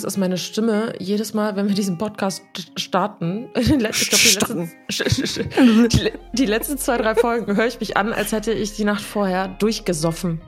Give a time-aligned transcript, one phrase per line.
[0.00, 2.42] Übrigens ist meine Stimme jedes Mal, wenn wir diesen Podcast
[2.76, 4.72] starten, ich glaub, die, letzten,
[5.88, 9.02] die, die letzten zwei, drei Folgen höre ich mich an, als hätte ich die Nacht
[9.02, 10.40] vorher durchgesoffen.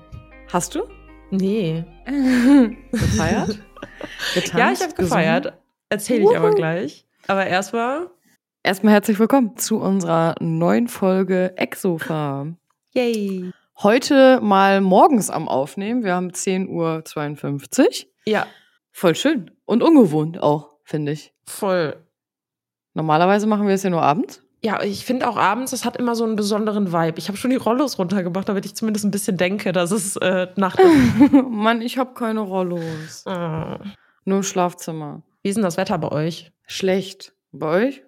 [0.51, 0.85] Hast du?
[1.31, 1.85] Nee.
[2.93, 3.59] Gefeiert?
[4.33, 5.53] Getanzt, ja, ich habe gefeiert.
[5.91, 7.05] Erzähle ich aber gleich.
[7.27, 8.09] Aber erstmal.
[8.63, 12.47] Erstmal herzlich willkommen zu unserer neuen Folge Exofa.
[12.95, 13.53] Yay.
[13.83, 16.05] Heute mal morgens am Aufnehmen.
[16.05, 18.09] Wir haben 10.52 Uhr.
[18.25, 18.47] Ja.
[18.93, 19.51] Voll schön.
[19.65, 21.33] Und ungewohnt auch, finde ich.
[21.45, 21.97] Voll.
[22.95, 24.43] Normalerweise machen wir es ja nur abends.
[24.65, 27.19] Ja, ich finde auch abends, es hat immer so einen besonderen Vibe.
[27.19, 30.47] Ich habe schon die Rollos runtergemacht, damit ich zumindest ein bisschen denke, dass es äh,
[30.57, 31.33] Nacht ist.
[31.51, 33.27] Mann, ich habe keine Rollos.
[33.27, 33.81] Ah.
[34.25, 35.23] Nur Schlafzimmer.
[35.43, 36.53] Wie ist denn das Wetter bei euch?
[36.67, 37.35] Schlecht.
[37.51, 38.03] Bei euch?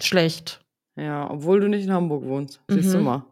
[0.00, 0.60] Schlecht.
[0.96, 2.62] Ja, obwohl du nicht in Hamburg wohnst.
[2.68, 3.04] Siehst du Mhm.
[3.04, 3.24] mal.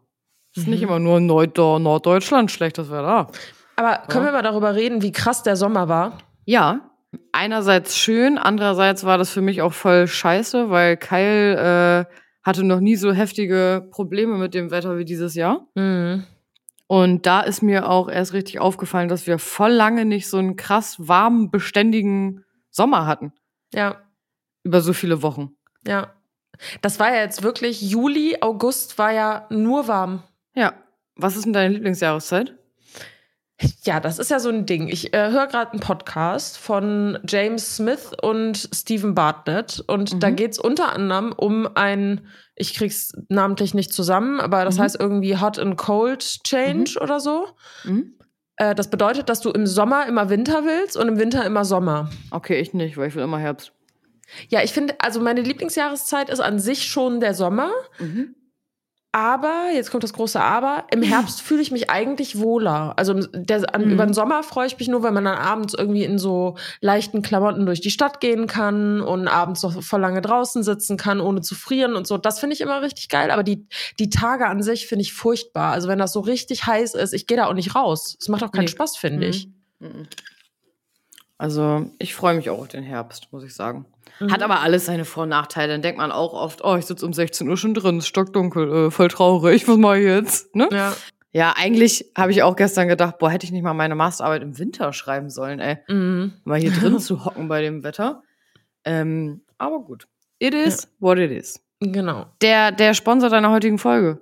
[0.51, 0.73] Es ist Mhm.
[0.73, 3.27] nicht immer nur in Nord Norddeutschland schlecht, das da.
[3.75, 4.31] Aber können Ja.
[4.31, 6.19] wir mal darüber reden, wie krass der Sommer war?
[6.45, 6.91] Ja,
[7.31, 12.79] einerseits schön, andererseits war das für mich auch voll scheiße, weil Kyle äh, hatte noch
[12.79, 15.67] nie so heftige Probleme mit dem Wetter wie dieses Jahr.
[15.75, 16.23] Mhm.
[16.87, 20.55] Und da ist mir auch erst richtig aufgefallen, dass wir voll lange nicht so einen
[20.55, 23.33] krass warmen, beständigen Sommer hatten.
[23.73, 24.03] Ja,
[24.63, 25.51] Über so viele Wochen.
[25.87, 26.11] ja.
[26.81, 30.23] Das war ja jetzt wirklich, Juli, August war ja nur warm.
[30.53, 30.71] Ja.
[31.17, 32.57] Was ist denn deine Lieblingsjahreszeit?
[33.83, 34.89] Ja, das ist ja so ein Ding.
[34.89, 39.81] Ich äh, höre gerade einen Podcast von James Smith und Stephen Bartlett.
[39.87, 40.19] Und Mhm.
[40.19, 44.81] da geht's unter anderem um ein, ich krieg's namentlich nicht zusammen, aber das Mhm.
[44.81, 47.47] heißt irgendwie Hot and Cold Change oder so.
[47.85, 48.15] Mhm.
[48.57, 52.09] Äh, das bedeutet, dass du im Sommer immer Winter willst und im Winter immer Sommer.
[52.31, 53.71] Okay, ich nicht, weil ich will immer Herbst.
[54.49, 57.69] Ja, ich finde, also meine Lieblingsjahreszeit ist an sich schon der Sommer.
[57.99, 58.35] Mhm.
[59.15, 62.91] Aber, jetzt kommt das große Aber, im Herbst fühle ich mich eigentlich wohler.
[62.97, 63.91] Also der, an, Mhm.
[63.91, 67.21] über den Sommer freue ich mich nur, wenn man dann abends irgendwie in so leichten
[67.21, 71.39] Klamotten durch die Stadt gehen kann und abends noch voll lange draußen sitzen kann, ohne
[71.39, 72.17] zu frieren und so.
[72.17, 73.31] Das finde ich immer richtig geil.
[73.31, 73.65] Aber die,
[73.99, 75.71] die Tage an sich finde ich furchtbar.
[75.71, 78.17] Also wenn das so richtig heiß ist, ich gehe da auch nicht raus.
[78.19, 78.71] Es macht auch keinen Nee.
[78.71, 79.47] Spaß, finde ich.
[79.79, 80.07] Mhm.
[81.37, 83.85] Also, ich freue mich auch auf den Herbst, muss ich sagen.
[84.19, 84.31] Mhm.
[84.31, 85.73] Hat aber alles seine Vor- und Nachteile.
[85.73, 88.87] Dann denkt man auch oft, oh, ich sitze um 16 Uhr schon drin, ist stockdunkel,
[88.87, 90.55] äh, voll traurig, was mache ich jetzt?
[90.55, 90.69] Ne?
[90.71, 90.93] Ja.
[91.31, 94.57] Ja, eigentlich habe ich auch gestern gedacht, boah, hätte ich nicht mal meine Masterarbeit im
[94.57, 95.79] Winter schreiben sollen, ey.
[95.89, 96.31] Mhm.
[96.45, 98.23] Mal hier drin zu hocken bei dem Wetter.
[98.85, 100.07] Ähm, aber gut.
[100.39, 101.61] It is what it is.
[101.81, 102.27] Genau.
[102.41, 104.21] Der, der Sponsor deiner heutigen Folge.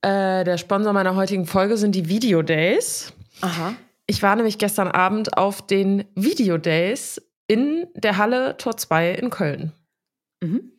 [0.00, 3.12] Äh, der Sponsor meiner heutigen Folge sind die Video Days.
[3.40, 3.74] Aha.
[4.06, 9.30] Ich war nämlich gestern Abend auf den Video Days in der Halle Tor 2 in
[9.30, 9.72] Köln.
[10.42, 10.72] Mhm.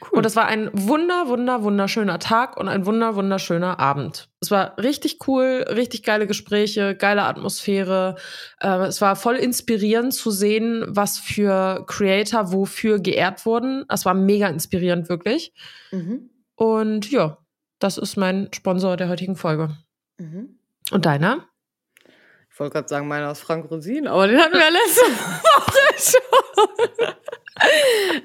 [0.00, 0.18] Cool.
[0.18, 4.28] Und es war ein wunder, wunder, wunderschöner Tag und ein wunder, wunderschöner Abend.
[4.40, 8.16] Es war richtig cool, richtig geile Gespräche, geile Atmosphäre.
[8.60, 13.84] Äh, es war voll inspirierend zu sehen, was für Creator wofür geehrt wurden.
[13.88, 15.52] Es war mega inspirierend, wirklich.
[15.92, 16.30] mhm.
[16.56, 17.38] Und ja,
[17.78, 19.76] das ist mein Sponsor der heutigen Folge.
[20.18, 20.58] Mhm.
[20.90, 21.46] Und deiner?
[22.58, 25.94] Ich wollte gerade sagen, meiner ist Frank Rosin, aber den hatten wir ja letzte Woche
[26.98, 27.14] schon.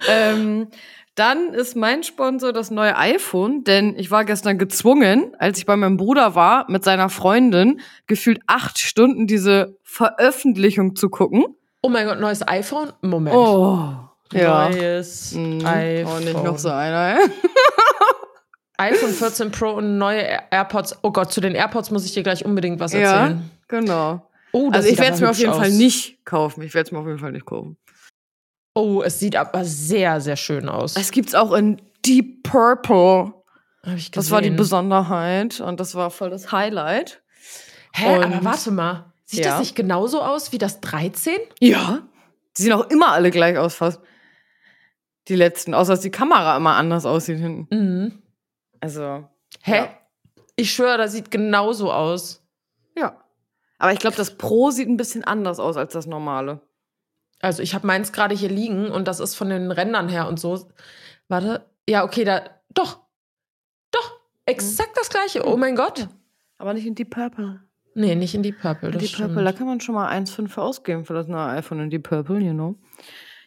[0.09, 0.67] ähm,
[1.13, 5.75] dann ist mein Sponsor das neue iPhone, denn ich war gestern gezwungen, als ich bei
[5.75, 11.45] meinem Bruder war, mit seiner Freundin gefühlt acht Stunden diese Veröffentlichung zu gucken.
[11.83, 12.91] Oh mein Gott, neues iPhone?
[13.03, 13.35] Moment.
[13.35, 13.89] Oh,
[14.33, 14.67] ja.
[14.69, 15.63] Neues Mhm.
[15.63, 16.11] iPhone.
[16.11, 17.19] Oh, nicht noch so einer.
[18.77, 20.97] iPhone 14 Pro und neue Air- AirPods.
[21.03, 23.51] Oh Gott, zu den AirPods muss ich dir gleich unbedingt was Ja, erzählen.
[23.67, 24.27] genau.
[24.51, 25.73] Oh, das Also ich werde es mir auf jeden Fall aus.
[25.73, 26.61] nicht kaufen.
[26.63, 27.77] Ich werde es mir auf jeden Fall nicht kaufen.
[28.75, 30.95] Oh, es sieht aber sehr, sehr schön aus.
[30.95, 33.33] Es gibt's auch in Deep Purple.
[33.85, 34.57] Hab ich Das war die gesehen.
[34.57, 37.21] Besonderheit und das war voll das Highlight.
[37.93, 39.13] Hä, Und- aber warte mal.
[39.25, 39.51] Sieht Ja.
[39.51, 41.37] das nicht genauso aus wie das 13?
[41.59, 42.01] Ja.
[42.57, 43.99] Die sehen auch immer alle gleich aus fast.
[45.27, 47.67] Die letzten, außer dass die Kamera immer anders aussieht hinten.
[47.75, 48.22] Mhm.
[48.83, 49.23] Also,
[49.61, 49.77] Hä?
[49.77, 49.89] Ja.
[50.57, 52.43] Ich schwöre, das sieht genauso aus.
[52.97, 53.17] ja.
[53.79, 56.61] Aber ich glaube, das Pro sieht ein bisschen anders aus als das normale.
[57.39, 60.39] Also ich habe meins gerade hier liegen und das ist von den Rändern her und
[60.39, 60.69] so.
[61.27, 61.65] Warte.
[61.87, 62.43] Ja, okay, da.
[62.73, 62.99] Doch.
[63.91, 64.19] Doch.
[64.45, 65.45] Exakt das gleiche.
[65.45, 66.07] Oh mein Gott.
[66.57, 67.61] Aber nicht in Deep Purple.
[67.95, 68.89] Nee, nicht in Deep Purple.
[68.89, 69.29] In Deep stimmt.
[69.29, 72.03] Purple, da kann man schon mal 1,5 für ausgeben für das neue iPhone in Deep
[72.03, 72.75] Purple, you know.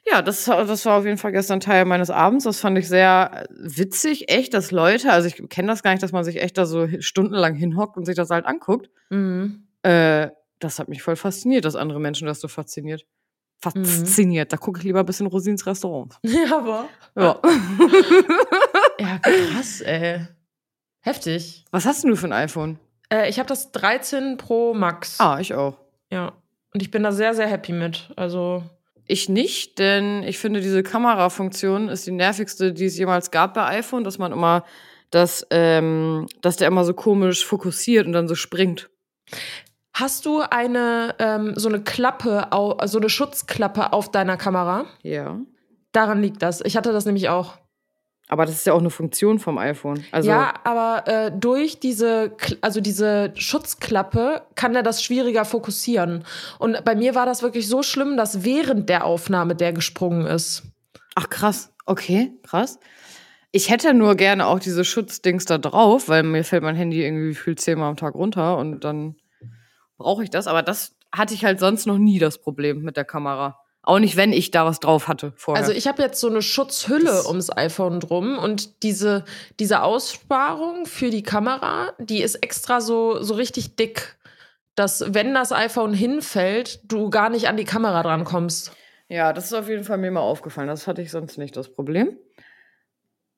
[0.08, 2.44] Ja, das, das war auf jeden Fall gestern Teil meines Abends.
[2.44, 6.12] Das fand ich sehr witzig, echt, dass Leute, also ich kenne das gar nicht, dass
[6.12, 8.88] man sich echt da so stundenlang hinhockt und sich das halt anguckt.
[9.10, 9.66] Mhm.
[9.82, 10.30] Äh,
[10.60, 13.04] das hat mich voll fasziniert, dass andere Menschen das so fasziniert.
[13.58, 14.52] Fasziniert.
[14.52, 16.14] Da gucke ich lieber ein bisschen Rosins Restaurant.
[16.22, 16.88] Ja, aber.
[17.16, 17.40] Ja.
[18.98, 20.26] Ja, krass, ey.
[21.00, 21.66] Heftig.
[21.70, 22.78] Was hast denn du für ein iPhone?
[23.12, 25.20] Äh, ich habe das 13 Pro Max.
[25.20, 25.76] Ah, ich auch.
[26.10, 26.32] Ja.
[26.72, 28.10] Und ich bin da sehr, sehr happy mit.
[28.16, 28.64] Also,
[29.06, 33.64] Ich nicht, denn ich finde, diese Kamerafunktion ist die nervigste, die es jemals gab bei
[33.66, 34.64] iPhone, dass man immer,
[35.10, 38.90] dass, ähm, dass der immer so komisch fokussiert und dann so springt.
[39.94, 42.48] Hast du eine ähm, so eine Klappe,
[42.84, 44.84] so eine Schutzklappe auf deiner Kamera?
[45.02, 45.40] Ja.
[45.92, 46.60] Daran liegt das.
[46.60, 47.56] Ich hatte das nämlich auch.
[48.28, 50.04] Aber das ist ja auch eine Funktion vom iPhone.
[50.10, 56.24] Also, ja, aber äh, durch diese, also diese Schutzklappe kann er das schwieriger fokussieren.
[56.58, 60.64] Und bei mir war das wirklich so schlimm, dass während der Aufnahme der gesprungen ist.
[61.14, 61.72] ach krass.
[61.86, 62.80] Okay, krass.
[63.52, 67.28] Ich hätte nur gerne auch diese Schutzdings da drauf, weil mir fällt mein Handy irgendwie
[67.28, 69.14] gefühlt zehnmal am Tag runter und dann
[69.96, 70.48] brauche ich das.
[70.48, 73.60] Aber das hatte ich halt sonst noch nie das Problem mit der Kamera.
[73.86, 75.62] Auch nicht, wenn ich da was drauf hatte vorher.
[75.62, 79.24] Also ich habe jetzt so eine Schutzhülle Das- ums iPhone drum und diese,
[79.60, 84.16] diese Aussparung für die Kamera, die ist extra so, so richtig dick,
[84.74, 88.72] dass wenn das iPhone hinfällt, du gar nicht an die Kamera dran kommst.
[89.08, 90.66] Ja, das ist auf jeden Fall mir mal aufgefallen.
[90.66, 92.18] Das hatte ich sonst nicht das Problem.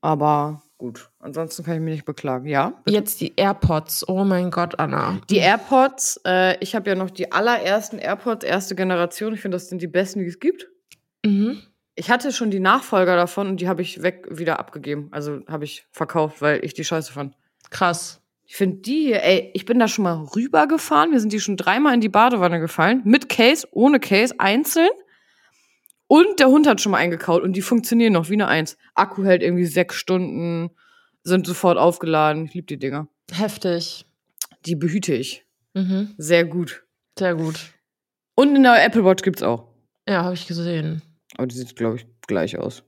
[0.01, 2.47] Aber gut, ansonsten kann ich mich nicht beklagen.
[2.47, 2.71] Ja.
[2.85, 2.97] bitte?
[2.97, 4.09] Jetzt die AirPods.
[4.09, 5.21] Oh mein Gott, Anna.
[5.29, 9.35] Die AirPods, äh, ich habe ja noch die allerersten AirPods, erste Generation.
[9.35, 10.69] Ich finde, das sind die besten, die es gibt.
[11.25, 11.63] Mhm.
[11.97, 15.09] Ich hatte schon die Nachfolger davon und die habe ich weg wieder abgegeben.
[15.11, 17.35] Also habe ich verkauft, weil ich die scheiße fand.
[17.71, 18.21] Krass.
[18.45, 21.13] Ich finde die hier, ey, ich bin da schon mal rübergefahren.
[21.13, 23.03] Wir sind die schon dreimal in die Badewanne gefallen.
[23.05, 24.89] Mit Case, ohne Case, einzeln.
[26.09, 28.77] Und der Hund hat schon mal eingekaut und die funktionieren noch wie eine Eins.
[28.95, 30.71] Akku hält irgendwie sechs Stunden,
[31.23, 32.47] sind sofort aufgeladen.
[32.47, 33.09] Ich liebe die Dinger.
[33.31, 34.07] Heftig.
[34.65, 35.47] Die behüte ich.
[35.75, 36.15] Mhm.
[36.17, 36.85] Sehr gut.
[37.19, 37.61] Sehr gut.
[38.35, 39.69] Und in der Apple Watch gibt's auch.
[40.09, 41.03] Ja, habe ich gesehen.
[41.37, 42.83] Aber die sieht, glaube ich, gleich aus.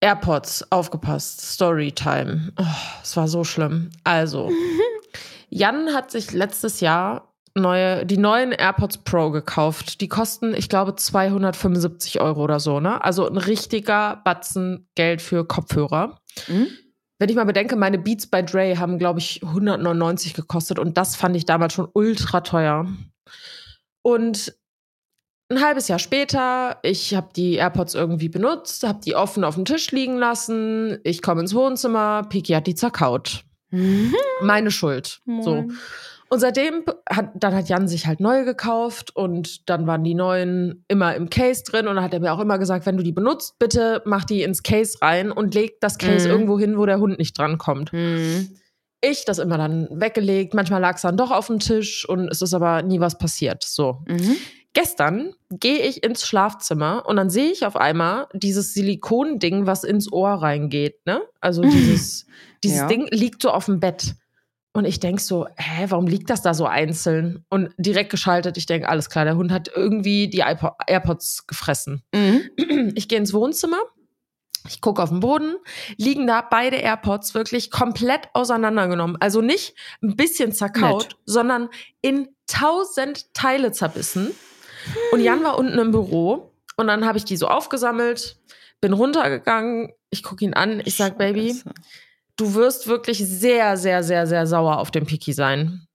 [0.00, 1.40] AirPods, aufgepasst.
[1.42, 2.52] Storytime.
[2.58, 2.64] Oh,
[3.02, 3.90] es war so schlimm.
[4.04, 4.50] Also,
[5.50, 10.00] Jan hat sich letztes Jahr neue, die neuen AirPods Pro gekauft.
[10.00, 13.02] Die kosten, ich glaube, 275 Euro oder so, ne?
[13.02, 16.20] Also ein richtiger Batzen Geld für Kopfhörer.
[16.48, 16.68] Mhm.
[17.18, 21.16] Wenn ich mal bedenke, meine Beats bei Dre haben, glaube ich, 199 gekostet und das
[21.16, 22.86] fand ich damals schon ultra teuer.
[24.02, 24.54] Und
[25.50, 29.64] ein halbes Jahr später, ich habe die AirPods irgendwie benutzt, habe die offen auf dem
[29.64, 30.98] Tisch liegen lassen.
[31.04, 33.44] Ich komme ins Wohnzimmer, Piki hat die zerkaut.
[34.40, 35.20] Meine Schuld.
[35.26, 35.68] So.
[36.30, 40.84] Und seitdem hat, dann hat Jan sich halt neue gekauft und dann waren die neuen
[40.88, 43.12] immer im Case drin und dann hat er mir auch immer gesagt, wenn du die
[43.12, 46.32] benutzt, bitte mach die ins Case rein und leg das Case Mhm.
[46.32, 47.92] irgendwo hin, wo der Hund nicht drankommt.
[47.94, 48.50] Mhm.
[49.00, 52.42] Ich das immer dann weggelegt, manchmal lag es dann doch auf dem Tisch und es
[52.42, 53.62] ist aber nie was passiert.
[53.64, 54.02] So.
[54.06, 54.36] Mhm.
[54.74, 60.12] Gestern gehe ich ins Schlafzimmer und dann sehe ich auf einmal dieses Silikonding, was ins
[60.12, 61.22] Ohr reingeht, ne?
[61.40, 61.62] Also
[62.02, 62.26] dieses,
[62.62, 62.86] dieses Ja.
[62.86, 64.14] Ding liegt so auf dem Bett.
[64.78, 67.44] Und ich denk so, hä, warum liegt das da so einzeln?
[67.48, 70.44] Und direkt geschaltet, ich denk, alles klar, der Hund hat irgendwie die
[70.86, 72.04] AirPods gefressen.
[72.14, 72.92] Mhm.
[72.94, 73.80] Ich gehe ins Wohnzimmer,
[74.68, 75.56] ich gucke auf den Boden,
[75.96, 79.16] liegen da beide AirPods wirklich komplett auseinandergenommen.
[79.18, 81.16] Also nicht ein bisschen zerkaut, Nett.
[81.26, 81.70] sondern
[82.00, 84.30] in tausend Teile zerbissen.
[85.10, 88.38] Und Jan war unten im Büro und dann habe ich die so aufgesammelt,
[88.80, 91.60] bin runtergegangen, ich gucke ihn an, ich sag, Baby.
[92.38, 95.86] Du wirst wirklich sehr, sehr, sehr, sehr sauer auf den Piki sein.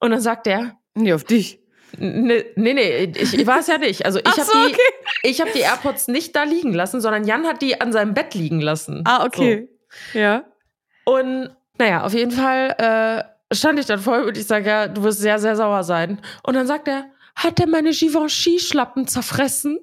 [0.00, 1.58] Und dann sagt er, Nee, auf dich.
[1.98, 4.04] Nee, nee, nee, ich, ich war es ja nicht.
[4.06, 4.76] Also ich habe so, die,
[5.28, 8.34] ich hab die AirPods nicht da liegen lassen, sondern Jan hat die an seinem Bett
[8.34, 9.02] liegen lassen.
[9.06, 9.68] Ah, okay.
[10.14, 10.44] Ja.
[11.04, 11.12] So.
[11.14, 14.88] Und naja, auf jeden Fall äh, stand ich dann vor ihm und ich sage, ja,
[14.88, 16.20] du wirst sehr, sehr sauer sein.
[16.44, 19.78] Und dann sagt er, hat er meine Givenchy-Schlappen zerfressen?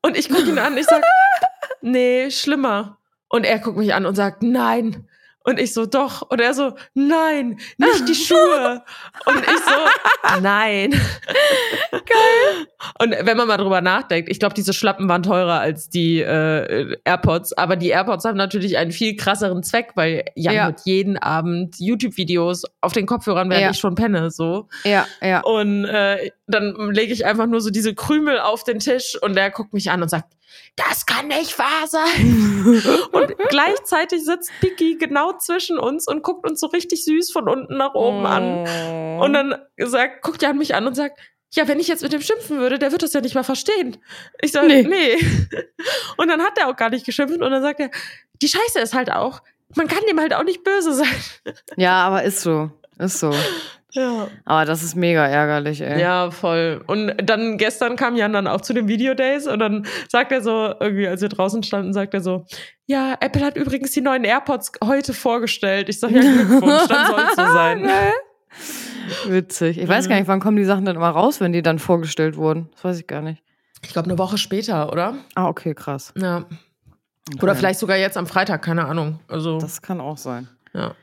[0.00, 1.02] Und ich gucke ihn an, ich sag,
[1.82, 2.98] nee, schlimmer.
[3.28, 5.06] Und er guckt mich an und sagt, nein.
[5.42, 6.22] Und ich so, doch.
[6.30, 8.82] Und er so, nein, nicht die Schuhe.
[9.24, 10.90] Und ich so, nein.
[11.90, 12.66] Geil.
[12.98, 16.96] Und wenn man mal drüber nachdenkt, ich glaube, diese Schlappen waren teurer als die äh,
[17.04, 17.52] AirPods.
[17.54, 20.64] Aber die AirPods haben natürlich einen viel krasseren Zweck, weil Jan Ja.
[20.66, 23.70] hört jeden Abend YouTube-Videos auf den Kopfhörern, während Ja.
[23.70, 24.30] ich schon penne.
[24.30, 24.68] So.
[24.84, 25.40] Ja, ja.
[25.40, 29.50] Und äh, dann lege ich einfach nur so diese Krümel auf den Tisch und der
[29.50, 30.34] guckt mich an und sagt,
[30.76, 32.82] das kann nicht wahr sein.
[33.12, 37.76] und gleichzeitig sitzt Piki genau zwischen uns und guckt uns so richtig süß von unten
[37.76, 38.66] nach oben an.
[38.66, 39.24] Oh.
[39.24, 41.18] Und dann sagt, guckt Jan mich an und sagt,
[41.52, 43.96] ja, wenn ich jetzt mit dem schimpfen würde, der wird das ja nicht mal verstehen.
[44.40, 44.82] Ich sage, Nee.
[44.84, 45.16] nee.
[46.16, 47.90] Und dann hat er auch gar nicht geschimpft und dann sagt er,
[48.40, 49.42] die Scheiße ist halt auch,
[49.74, 51.54] man kann dem halt auch nicht böse sein.
[51.76, 52.70] Ja, aber ist so.
[52.98, 53.32] Ist so.
[53.92, 54.28] Ja.
[54.44, 56.00] Aber das ist mega ärgerlich, ey.
[56.00, 56.82] Ja, voll.
[56.86, 60.74] Und dann gestern kam Jan dann auch zu den Videodays und dann sagt er so,
[60.80, 62.44] irgendwie, als wir draußen standen, sagt er so,
[62.86, 65.88] ja, Apple hat übrigens die neuen AirPods heute vorgestellt.
[65.88, 67.82] Ich sag, ja, Glückwunsch, dann soll es so sein.
[67.84, 68.12] Geil.
[69.26, 69.78] Witzig.
[69.78, 72.36] Ich weiß gar nicht, wann kommen die Sachen dann immer raus, wenn die dann vorgestellt
[72.36, 72.68] wurden.
[72.72, 73.42] Das weiß ich gar nicht.
[73.82, 75.14] Ich glaube, eine Woche später, oder?
[75.34, 76.12] Ah, okay, krass.
[76.16, 76.44] Ja.
[77.32, 77.42] Okay.
[77.42, 79.20] Oder vielleicht sogar jetzt am Freitag, keine Ahnung.
[79.28, 80.48] Also, Das kann auch sein.
[80.74, 80.94] ja.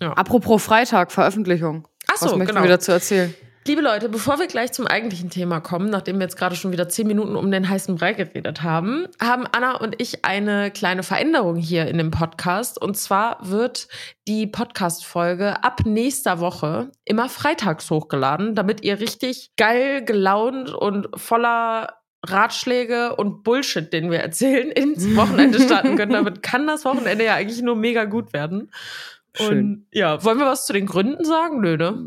[0.00, 1.86] Apropos Freitag, Veröffentlichung.
[2.12, 2.60] Ach so, Was möchtest genau.
[2.60, 3.34] du wieder zu erzählen?
[3.64, 6.88] Liebe Leute, bevor wir gleich zum eigentlichen Thema kommen, nachdem wir jetzt gerade schon wieder
[6.88, 11.54] zehn Minuten um den heißen Brei geredet haben, haben Anna und ich eine kleine Veränderung
[11.56, 12.82] hier in dem Podcast.
[12.82, 13.86] Und zwar wird
[14.26, 22.02] die Podcast-Folge ab nächster Woche immer freitags hochgeladen, damit ihr richtig geil gelaunt und voller
[22.26, 26.12] Ratschläge und Bullshit, den wir erzählen, ins Wochenende starten könnt.
[26.12, 28.70] Damit kann das Wochenende ja eigentlich nur mega gut werden.
[29.34, 29.58] Schön.
[29.58, 31.60] Und ja, wollen wir was zu den Gründen sagen?
[31.60, 31.98] Nö, ne?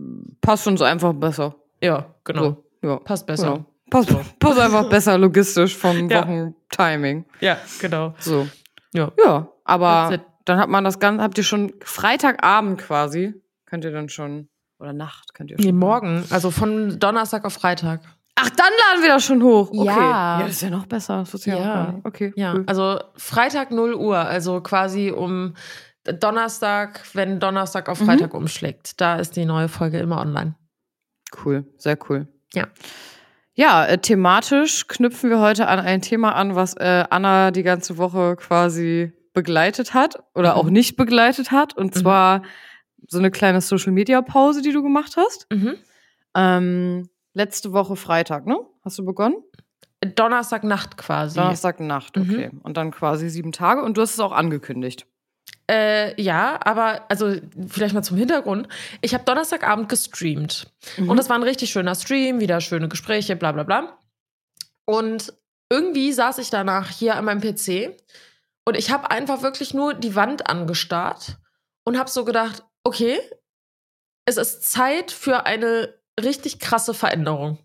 [0.41, 1.55] Passt uns einfach besser.
[1.81, 2.63] Ja, genau.
[2.81, 2.97] So, ja.
[2.97, 3.51] Passt besser.
[3.53, 3.65] Genau.
[3.89, 6.21] Passt, passt einfach besser logistisch vom Ja.
[6.21, 7.25] Wochentiming.
[7.39, 8.13] Ja, genau.
[8.19, 8.47] So.
[8.93, 9.11] Ja.
[9.23, 13.33] Ja, aber dann hat man das Ganze, habt ihr schon Freitagabend quasi,
[13.65, 14.47] könnt ihr dann schon,
[14.79, 15.65] oder Nacht könnt ihr schon.
[15.65, 16.23] Nee, morgen.
[16.29, 18.01] Also von Donnerstag auf Freitag.
[18.35, 19.69] Ach, dann laden wir das schon hoch.
[19.71, 19.85] Okay.
[19.85, 20.39] Ja.
[20.39, 21.19] Ja, das ist ja noch besser.
[21.19, 21.93] Das ich Ja.
[21.93, 22.05] nicht.
[22.05, 22.33] Okay.
[22.35, 22.63] Ja, cool.
[22.67, 24.17] also Freitag 0 Uhr.
[24.17, 25.53] Also quasi um
[26.05, 28.05] Donnerstag, wenn Donnerstag auf Mhm.
[28.05, 28.99] Freitag umschlägt.
[29.01, 30.55] Da ist die neue Folge immer online.
[31.43, 32.27] Cool, sehr cool.
[32.53, 32.67] Ja.
[33.53, 37.97] Ja, äh, thematisch knüpfen wir heute an ein Thema an, was äh, Anna die ganze
[37.97, 40.59] Woche quasi begleitet hat oder Mhm.
[40.59, 41.75] auch nicht begleitet hat.
[41.77, 41.99] Und Mhm.
[41.99, 42.41] zwar
[43.07, 45.47] so eine kleine Social-Media-Pause, die du gemacht hast.
[45.51, 45.75] Mhm.
[46.35, 48.57] Ähm, letzte Woche Freitag, ne?
[48.83, 49.35] Hast du begonnen?
[50.03, 51.37] Donnerstagnacht quasi.
[51.39, 52.21] Donnerstagnacht, Mhm.
[52.29, 52.49] okay.
[52.63, 53.81] Und dann quasi sieben Tage.
[53.81, 55.07] Und du hast es auch angekündigt.
[55.69, 57.35] Äh, ja, aber also
[57.67, 58.67] vielleicht mal zum Hintergrund.
[59.01, 60.67] Ich habe Donnerstagabend gestreamt.
[60.97, 61.09] Mhm.
[61.09, 63.97] Und das war ein richtig schöner Stream, wieder schöne Gespräche, bla bla bla.
[64.85, 65.33] Und
[65.69, 67.97] irgendwie saß ich danach hier an meinem PC
[68.65, 71.37] und ich habe einfach wirklich nur die Wand angestarrt
[71.83, 73.19] und habe so gedacht, okay,
[74.25, 77.59] es ist Zeit für eine richtig krasse Veränderung.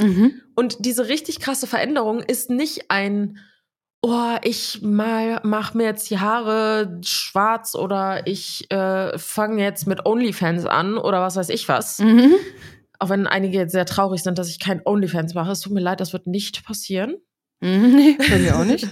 [0.00, 0.40] Mhm.
[0.54, 3.38] Und diese richtig krasse Veränderung ist nicht ein,
[4.04, 10.04] oh, ich mal mach mir jetzt die Haare schwarz oder ich äh, fange jetzt mit
[10.04, 12.00] OnlyFans an oder was weiß ich was.
[12.00, 12.34] Mhm.
[12.98, 15.52] Auch wenn einige jetzt sehr traurig sind, dass ich kein OnlyFans mache.
[15.52, 17.16] Es tut mir leid, das wird nicht passieren.
[17.60, 17.96] Mhm.
[17.96, 18.86] Nee, bei mir auch nicht.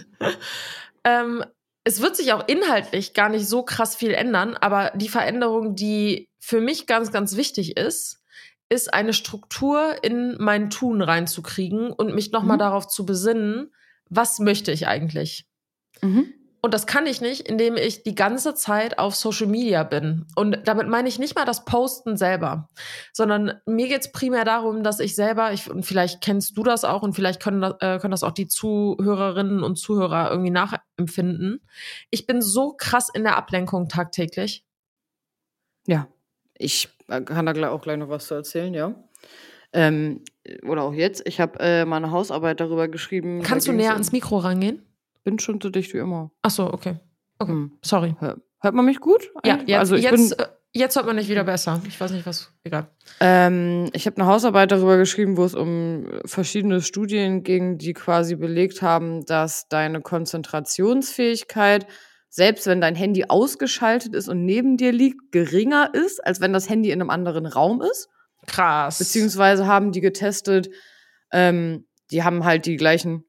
[1.04, 1.44] Ähm,
[1.84, 6.30] es wird sich auch inhaltlich gar nicht so krass viel ändern, aber die Veränderung, die
[6.38, 8.22] für mich ganz, ganz wichtig ist,
[8.68, 12.60] ist eine Struktur in mein Tun reinzukriegen und mich nochmal Mhm.
[12.60, 13.72] darauf zu besinnen,
[14.14, 15.46] was möchte ich eigentlich?
[16.02, 16.34] Mhm.
[16.64, 20.26] Und das kann ich nicht, indem ich die ganze Zeit auf Social Media bin.
[20.36, 22.68] Und damit meine ich nicht mal das Posten selber,
[23.12, 26.84] sondern mir geht es primär darum, dass ich selber, ich, und vielleicht kennst du das
[26.84, 31.66] auch und vielleicht können, das- äh, können das auch die Zuhörerinnen und Zuhörer irgendwie nachempfinden.
[32.10, 34.64] Ich bin so krass in der Ablenkung tagtäglich.
[35.88, 36.06] Ja,
[36.56, 38.94] ich äh, kann da auch gleich noch was zu erzählen, ja.
[39.72, 40.22] Ähm,
[40.66, 41.22] oder auch jetzt.
[41.26, 43.42] Ich habe äh, meine Hausarbeit darüber geschrieben.
[43.42, 44.82] Kannst du näher ans Mikro rangehen?
[45.24, 46.30] Bin schon so dicht wie immer.
[46.42, 46.96] Ach so, okay.
[47.38, 47.72] Okay, Hm.
[47.82, 48.14] sorry.
[48.18, 49.30] Hör, hört man mich gut?
[49.44, 49.68] Ja, eigentlich?
[49.68, 51.80] jetzt, also ich jetzt, bin, äh, jetzt hört man nicht wieder besser.
[51.86, 52.52] Ich weiß nicht, was.
[52.64, 52.88] Egal.
[53.20, 58.34] ähm, ich habe eine Hausarbeit darüber geschrieben, wo es um verschiedene Studien ging, die quasi
[58.36, 61.86] belegt haben, dass deine Konzentrationsfähigkeit,
[62.28, 66.68] selbst wenn dein Handy ausgeschaltet ist und neben dir liegt, geringer ist, als wenn das
[66.68, 68.08] Handy in einem anderen Raum ist.
[68.46, 68.98] Krass.
[68.98, 70.70] Beziehungsweise haben die getestet,
[71.32, 73.24] ähm, die haben halt die gleichen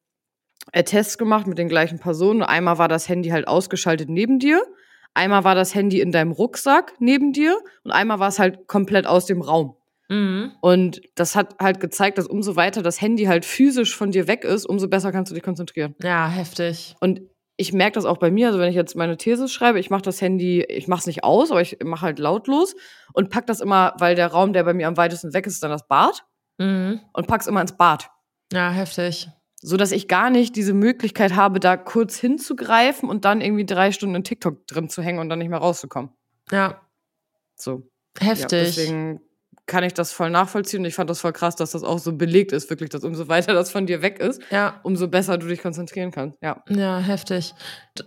[0.71, 2.43] äh, Tests gemacht mit den gleichen Personen.
[2.43, 4.63] Einmal war das Handy halt ausgeschaltet neben dir,
[5.13, 9.05] einmal war das Handy in deinem Rucksack neben dir und einmal war es halt komplett
[9.05, 9.75] aus dem Raum.
[10.09, 10.51] Mhm.
[10.61, 14.43] Und das hat halt gezeigt, dass umso weiter das Handy halt physisch von dir weg
[14.43, 15.95] ist, umso besser kannst du dich konzentrieren.
[16.01, 16.95] Ja, heftig.
[16.99, 17.21] Und
[17.63, 20.01] ich merke das auch bei mir, also wenn ich jetzt meine These schreibe, ich mache
[20.01, 22.75] das Handy, ich mache es nicht aus, aber ich mache halt lautlos
[23.13, 25.63] und pack das immer, weil der Raum, der bei mir am weitesten weg ist, ist
[25.63, 26.23] dann das Bad
[26.59, 26.99] Mhm.
[27.13, 28.09] und pack's immer ins Bad,
[28.51, 29.27] Ja, heftig.
[29.61, 33.91] so dass ich gar nicht diese Möglichkeit habe, da kurz hinzugreifen und dann irgendwie drei
[33.91, 36.11] Stunden in TikTok drin zu hängen und dann nicht mehr rauszukommen.
[36.51, 36.81] Ja,
[37.55, 37.83] So.
[38.21, 38.49] Ja, heftig.
[38.75, 39.21] deswegen
[39.65, 42.13] kann ich das voll nachvollziehen und ich fand das voll krass, dass das auch so
[42.13, 45.47] belegt ist, wirklich, dass umso weiter das von dir weg ist, ja, umso besser du
[45.47, 46.37] dich konzentrieren kannst.
[46.41, 46.63] Ja.
[46.69, 47.53] ja, heftig.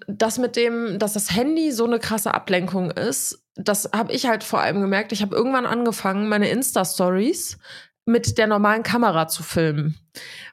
[0.07, 4.45] Das mit dem, dass das Handy so eine krasse Ablenkung ist, das habe ich halt
[4.45, 5.13] vor allem gemerkt.
[5.13, 7.59] Ich habe irgendwann angefangen, meine Insta-Stories
[8.07, 9.99] mit der normalen Kamera zu filmen.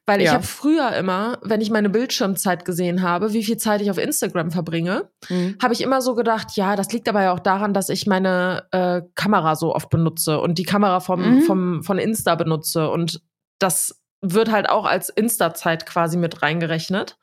[0.06, 0.34] Weil ich Ja.
[0.34, 4.52] habe früher immer, wenn ich meine Bildschirmzeit gesehen habe, wie viel Zeit ich auf Instagram
[4.52, 5.58] verbringe, Mhm.
[5.62, 8.66] habe ich immer so gedacht, ja, das liegt aber ja auch daran, dass ich meine
[8.72, 11.42] äh, Kamera so oft benutze und die Kamera vom, Mhm.
[11.44, 12.90] vom, von Insta benutze.
[12.90, 13.22] Und
[13.60, 17.18] das wird halt auch als Insta-Zeit quasi mit reingerechnet.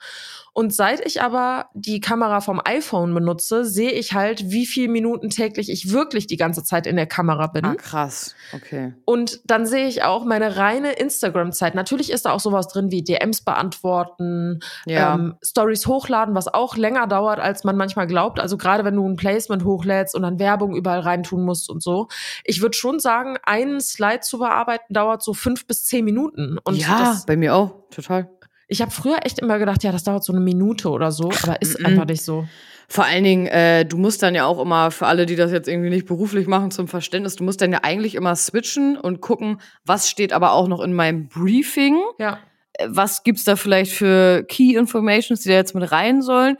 [0.52, 5.30] Und seit ich aber die Kamera vom iPhone benutze, sehe ich halt, wie viele Minuten
[5.30, 7.64] täglich ich wirklich die ganze Zeit in der Kamera bin.
[7.64, 8.34] Ah, krass.
[8.54, 8.94] Okay.
[9.04, 11.74] Und dann sehe ich auch meine reine Instagram-Zeit.
[11.74, 15.14] Natürlich ist da auch sowas drin wie DMs beantworten, Ja.
[15.14, 18.40] ähm, Stories hochladen, was auch länger dauert, als man manchmal glaubt.
[18.40, 22.08] Also gerade wenn du ein Placement hochlädst und dann Werbung überall reintun musst und so.
[22.44, 26.58] Ich würde schon sagen, einen Slide zu bearbeiten dauert so fünf bis zehn Minuten.
[26.64, 27.72] Und ja, das, bei mir auch.
[27.90, 28.30] Total.
[28.70, 31.60] Ich habe früher echt immer gedacht, ja, das dauert so eine Minute oder so, aber
[31.60, 31.86] ist Mhm.
[31.86, 32.46] einfach nicht so.
[32.88, 35.68] Vor allen Dingen, äh, du musst dann ja auch immer, für alle, die das jetzt
[35.68, 39.60] irgendwie nicht beruflich machen, zum Verständnis, du musst dann ja eigentlich immer switchen und gucken,
[39.84, 41.98] was steht aber auch noch in meinem Briefing.
[42.18, 42.38] Ja.
[42.72, 46.56] Äh, Was gibt's da vielleicht für Key Informations, die da jetzt mit rein sollen?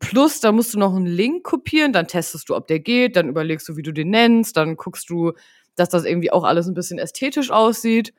[0.00, 3.28] Plus, da musst du noch einen Link kopieren, dann testest du, ob der geht, dann
[3.28, 5.32] überlegst du, wie du den nennst, dann guckst du,
[5.76, 8.12] dass das irgendwie auch alles ein bisschen ästhetisch aussieht.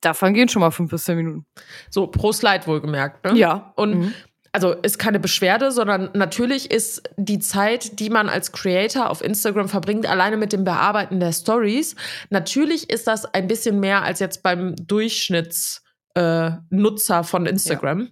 [0.00, 1.46] Davon gehen schon mal fünf bis zehn Minuten.
[1.90, 3.24] So pro Slide wohlgemerkt.
[3.24, 3.38] Ne?
[3.38, 3.72] Ja.
[3.76, 4.14] Und Mhm.
[4.52, 9.68] also ist keine Beschwerde, sondern natürlich ist die Zeit, die man als Creator auf Instagram
[9.68, 11.96] verbringt, alleine mit dem Bearbeiten der Stories,
[12.30, 15.80] natürlich ist das ein bisschen mehr als jetzt beim Durchschnittsnutzer
[16.14, 18.10] äh, Nutzer von Instagram.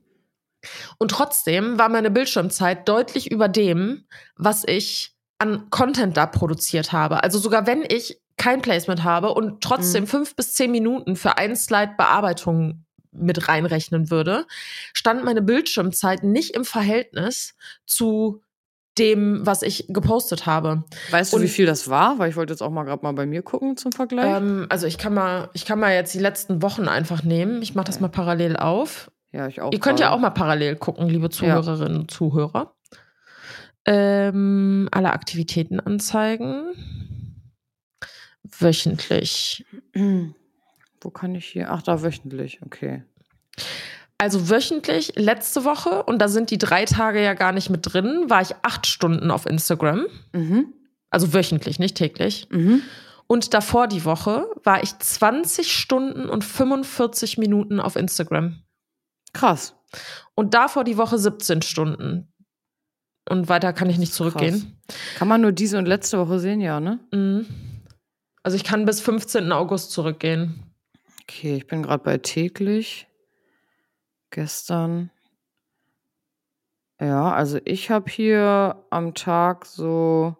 [0.98, 4.04] Und trotzdem war meine Bildschirmzeit deutlich über dem,
[4.36, 7.22] was ich an Content da produziert habe.
[7.22, 10.08] Also sogar wenn ich kein Placement habe und trotzdem Mhm.
[10.08, 14.46] fünf bis zehn Minuten für ein Slide Bearbeitung mit reinrechnen würde,
[14.92, 17.54] stand meine Bildschirmzeit nicht im Verhältnis
[17.86, 18.40] zu
[18.98, 20.84] dem, was ich gepostet habe.
[21.10, 22.18] Weißt du, Und- wie viel das war?
[22.18, 24.36] Weil ich wollte jetzt auch mal gerade mal bei mir gucken zum Vergleich.
[24.36, 27.62] Ähm, also ich kann mal, ich kann mal jetzt die letzten Wochen einfach nehmen.
[27.62, 29.10] Ich mache das mal parallel auf.
[29.32, 29.72] ja, ich auch.
[29.72, 30.16] Ihr könnt ja gerade.
[30.16, 32.74] auch mal parallel gucken, liebe Zuhörerinnen und Zuhörer.
[33.86, 36.64] Ähm, alle Aktivitäten anzeigen.
[38.60, 39.64] Wöchentlich.
[41.00, 41.72] Wo kann ich hier?
[41.72, 42.60] Ach, da wöchentlich.
[42.64, 43.04] Okay.
[44.18, 48.28] Also wöchentlich, letzte Woche, und da sind die drei Tage ja gar nicht mit drin,
[48.28, 50.06] war ich acht Stunden auf Instagram.
[50.34, 50.74] Mhm.
[51.08, 52.46] Also wöchentlich, nicht täglich.
[52.50, 52.82] Mhm.
[53.26, 58.62] Und davor die Woche war ich 20 Stunden und 45 Minuten auf Instagram.
[59.32, 59.74] Krass.
[60.34, 62.32] Und davor die Woche 17 Stunden.
[63.28, 64.80] Und weiter kann ich nicht zurückgehen.
[65.16, 66.98] Kann man nur diese und letzte Woche sehen, ja, ne?
[67.12, 67.46] Mhm.
[68.42, 69.52] Also ich kann bis 15.
[69.52, 70.62] August zurückgehen.
[71.22, 73.06] Okay, ich bin gerade bei täglich.
[74.30, 75.10] Gestern.
[77.00, 80.36] Ja, also ich habe hier am Tag so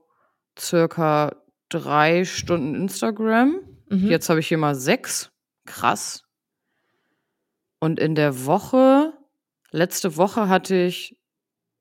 [0.58, 1.36] circa
[1.68, 3.60] drei Stunden Instagram.
[3.88, 4.08] Mhm.
[4.08, 5.30] Jetzt habe ich hier mal sechs.
[5.66, 6.24] Krass.
[7.80, 9.14] Und in der Woche,
[9.70, 11.18] letzte Woche hatte ich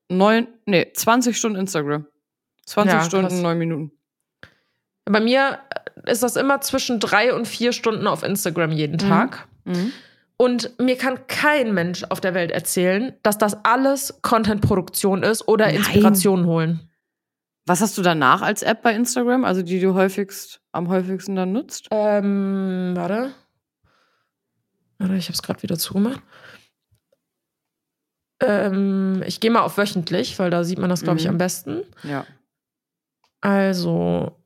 [0.09, 2.07] neun, nee, 20 Stunden Instagram.
[2.65, 3.91] 20 Ja, Stunden, neun Minuten.
[5.05, 5.59] Bei mir
[6.05, 9.47] ist das immer zwischen drei und vier Stunden auf Instagram jeden Tag.
[9.65, 9.91] Mhm.
[10.37, 15.65] Und mir kann kein Mensch auf der Welt erzählen, dass das alles Content-Produktion ist oder
[15.67, 15.75] Nein.
[15.75, 16.79] Inspiration holen.
[17.65, 21.51] Was hast du danach als App bei Instagram, also die du häufigst, am häufigsten dann
[21.51, 21.87] nutzt?
[21.91, 23.31] Ähm, warte.
[24.97, 26.21] Warte, ich habe es gerade wieder zugemacht.
[28.41, 31.31] Ähm, ich gehe mal auf wöchentlich, weil da sieht man das, glaube ich, Mhm.
[31.31, 31.81] am besten.
[32.03, 32.25] Ja.
[33.41, 34.38] Also,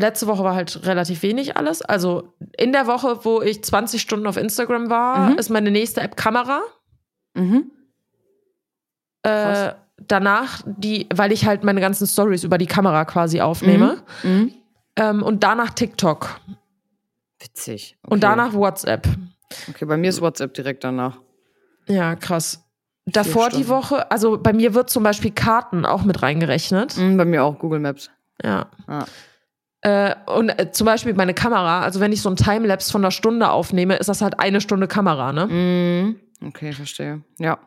[0.00, 1.82] letzte Woche war halt relativ wenig alles.
[1.82, 5.38] Also, in der Woche, wo ich 20 Stunden auf Instagram war, Mhm.
[5.38, 6.60] ist meine nächste App Kamera.
[7.34, 7.70] Mhm.
[9.22, 9.72] Äh,
[10.06, 14.02] danach die, weil ich halt meine ganzen Stories über die Kamera quasi aufnehme.
[14.22, 14.52] Mhm.
[14.96, 16.40] Ähm, und danach TikTok.
[17.38, 17.96] Witzig.
[18.02, 18.14] Okay.
[18.14, 19.06] Und danach WhatsApp.
[19.68, 21.18] Okay, bei mir ist WhatsApp direkt danach.
[21.86, 22.64] Ja, krass.
[23.06, 23.66] Davor die.
[23.68, 26.96] Woche, also bei mir wird zum Beispiel Karten auch mit reingerechnet.
[26.96, 28.10] Mhm, bei mir auch Google Maps.
[28.42, 28.66] Ja.
[28.86, 29.04] Ah.
[29.82, 33.10] Äh, und äh, zum Beispiel meine Kamera, also wenn ich so ein Timelapse von einer
[33.10, 35.46] Stunde aufnehme, ist das halt eine Stunde Kamera, ne?
[35.46, 36.20] Mhm.
[36.48, 37.22] Okay, verstehe.
[37.38, 37.58] Ja.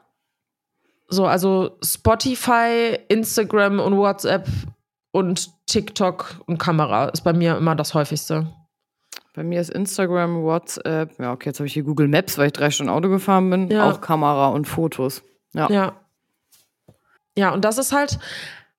[1.08, 4.47] So, also Spotify, Instagram und WhatsApp
[5.12, 8.47] und TikTok und Kamera ist bei mir immer das häufigste.
[9.36, 11.19] Bei mir ist Instagram, WhatsApp.
[11.19, 13.69] Ja, okay, jetzt habe ich hier Google Maps, weil ich drei Stunden Auto gefahren bin.
[13.69, 13.89] Ja.
[13.89, 15.23] Auch Kamera und Fotos.
[15.54, 15.69] Ja.
[15.71, 15.93] Ja.
[17.36, 18.19] Ja, und das ist halt,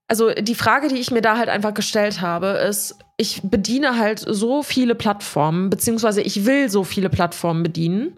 [0.06, 4.18] also die Frage, die ich mir da halt einfach gestellt habe, ist, ich bediene halt
[4.18, 8.16] so viele Plattformen, beziehungsweise ich will so viele Plattformen bedienen.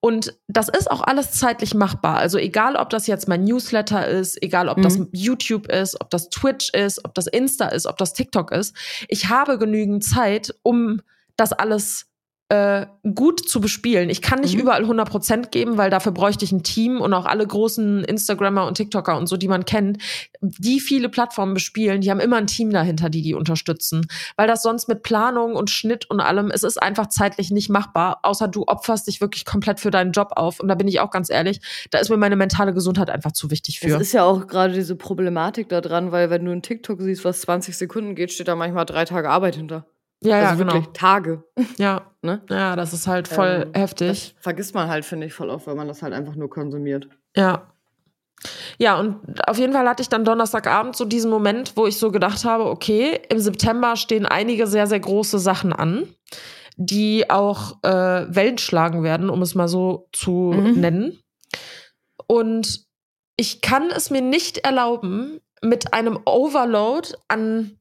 [0.00, 2.18] Und das ist auch alles zeitlich machbar.
[2.18, 5.08] Also egal, ob das jetzt mein Newsletter ist, egal, ob das Mhm.
[5.12, 8.76] YouTube ist, ob das Twitch ist, ob das Insta ist, ob das TikTok ist.
[9.08, 11.02] Ich habe genügend Zeit, um
[11.36, 12.06] das alles
[12.50, 14.08] äh, gut zu bespielen.
[14.08, 14.60] Ich kann nicht Mhm.
[14.60, 18.74] überall 100% geben, weil dafür bräuchte ich ein Team und auch alle großen Instagrammer und
[18.76, 19.98] TikToker und so, die man kennt,
[20.40, 24.06] die viele Plattformen bespielen, die haben immer ein Team dahinter, die die unterstützen.
[24.36, 28.20] Weil das sonst mit Planung und Schnitt und allem, es ist einfach zeitlich nicht machbar,
[28.22, 30.58] außer du opferst dich wirklich komplett für deinen Job auf.
[30.58, 33.50] Und da bin ich auch ganz ehrlich, da ist mir meine mentale Gesundheit einfach zu
[33.50, 33.88] wichtig für.
[34.00, 37.42] ist ja auch gerade diese Problematik da dran, weil wenn du einen TikTok siehst, was
[37.42, 39.86] 20 Sekunden geht, steht da manchmal drei Tage Arbeit hinter.
[40.22, 40.74] Ja, ja, also genau.
[40.74, 41.44] wirklich Tage.
[41.76, 42.02] Ja.
[42.20, 42.42] Ne?
[42.50, 44.34] ja, das ist halt voll Ähm, heftig.
[44.34, 47.08] Das vergisst man halt, finde ich, voll oft, weil man das halt einfach nur konsumiert.
[47.36, 47.70] Ja.
[48.76, 52.10] Ja, und auf jeden Fall hatte ich dann Donnerstagabend so diesen Moment, wo ich so
[52.10, 56.08] gedacht habe, okay, im September stehen einige sehr, sehr große Sachen an,
[56.76, 60.80] die auch äh, Wellen schlagen werden, um es mal so zu Mhm.
[60.80, 61.22] nennen.
[62.26, 62.84] Und
[63.36, 67.77] ich kann es mir nicht erlauben, mit einem Overload an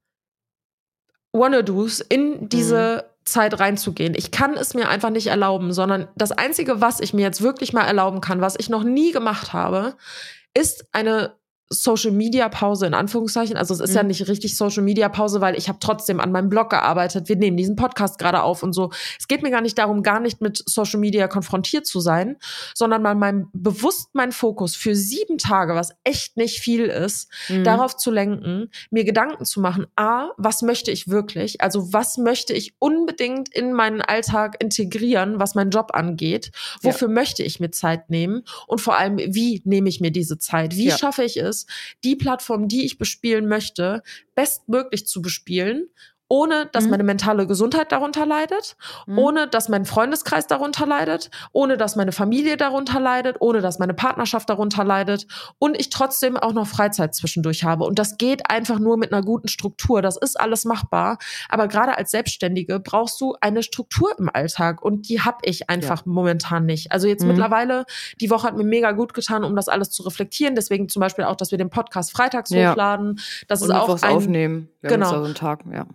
[1.38, 4.16] Wannadoos in diese Zeit reinzugehen.
[4.16, 7.74] Ich kann es mir einfach nicht erlauben, sondern das Einzige, was ich mir jetzt wirklich
[7.74, 9.96] mal erlauben kann, was ich noch nie gemacht habe,
[10.54, 11.34] ist eine
[11.70, 13.58] Social Media Pause in Anführungszeichen.
[13.58, 14.08] Also es ist ja Mhm.
[14.08, 17.28] nicht richtig Social Media Pause, weil ich habe trotzdem an meinem Blog gearbeitet.
[17.28, 18.90] Wir nehmen diesen Podcast gerade auf und so.
[19.20, 22.38] Es geht mir gar nicht darum, gar nicht mit Social Media konfrontiert zu sein,
[22.74, 27.64] sondern mal mein bewusst meinen Fokus für sieben Tage, was echt nicht viel ist, Mhm.
[27.64, 31.60] darauf zu lenken, mir Gedanken zu machen, a, was möchte ich wirklich?
[31.62, 36.52] Also was möchte ich unbedingt in meinen Alltag integrieren, was meinen Job angeht?
[36.82, 38.44] Wofür möchte ich mir Zeit nehmen?
[38.68, 40.76] Und vor allem, wie nehme ich mir diese Zeit?
[40.76, 40.98] Wie Ja.
[40.98, 41.57] schaffe ich es,
[42.04, 44.04] die Plattform, die ich bespielen möchte,
[44.36, 45.90] bestmöglich zu bespielen?
[46.30, 46.90] Ohne dass Mhm.
[46.92, 49.18] meine mentale Gesundheit darunter leidet, Mhm.
[49.18, 53.94] ohne dass mein Freundeskreis darunter leidet, ohne dass meine Familie darunter leidet, ohne dass meine
[53.94, 55.26] Partnerschaft darunter leidet
[55.60, 57.86] und ich trotzdem auch noch Freizeit zwischendurch habe.
[57.86, 60.02] Und das geht einfach nur mit einer guten Struktur.
[60.02, 61.18] Das ist alles machbar.
[61.50, 66.06] Aber gerade als Selbstständige brauchst du eine Struktur im Alltag und die habe ich einfach
[66.06, 66.92] momentan nicht.
[66.92, 67.30] Also jetzt Mhm.
[67.30, 67.86] mittlerweile,
[68.20, 70.56] die Woche hat mir mega gut getan, um das alles zu reflektieren.
[70.56, 72.72] Deswegen zum Beispiel auch, dass wir den Podcast freitags Ja.
[72.72, 73.20] hochladen.
[73.48, 74.70] Das und ist auch ein, aufnehmen.
[74.82, 75.06] Wir haben Genau.
[75.06, 75.86] jetzt da so einen Tag, ja.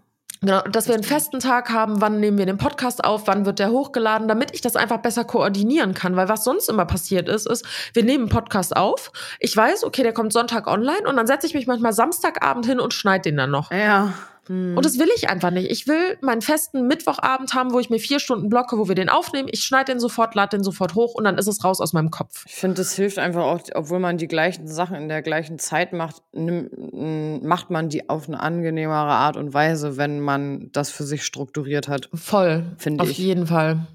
[0.43, 3.61] Genau, dass wir einen festen Tag haben, wann nehmen wir den Podcast auf, wann wird
[3.61, 6.17] der hochgeladen, damit ich das einfach besser koordinieren kann.
[6.17, 10.03] Weil was sonst immer passiert ist, ist, wir nehmen einen Podcast auf, ich weiß, okay,
[10.03, 13.37] der kommt Sonntag online und dann setze ich mich manchmal Samstagabend hin und schneide den
[13.37, 13.71] dann noch.
[13.71, 14.15] Ja.
[14.47, 14.77] Hm.
[14.77, 15.71] Und das will ich einfach nicht.
[15.71, 19.09] Ich will meinen festen Mittwochabend haben, wo ich mir vier Stunden blocke, wo wir den
[19.09, 19.49] aufnehmen.
[19.53, 22.11] Ich schneide den sofort, lade den sofort hoch und dann ist es raus aus meinem
[22.11, 22.45] Kopf.
[22.47, 25.93] Ich finde, das hilft einfach auch, obwohl man die gleichen Sachen in der gleichen Zeit
[25.93, 31.05] macht, nimm, macht man die auf eine angenehmere Art und Weise, wenn man das für
[31.05, 32.09] sich strukturiert hat.
[32.13, 32.73] Voll.
[32.79, 33.19] Finde Auf ich.
[33.19, 33.87] jeden Fall.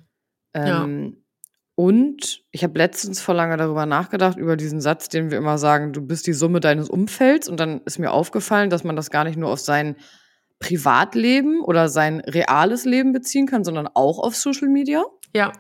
[0.56, 0.86] Ja.
[0.86, 1.24] Ähm,
[1.76, 5.94] Und ich habe letztens vor lange darüber nachgedacht, über diesen Satz, den wir immer sagen,
[5.94, 7.48] du bist die Summe deines Umfelds.
[7.48, 9.96] Und dann ist mir aufgefallen, dass man das gar nicht nur auf sein
[10.60, 15.04] Privatleben oder sein reales Leben beziehen kann, sondern auch auf Social Media.
[15.36, 15.52] Ja.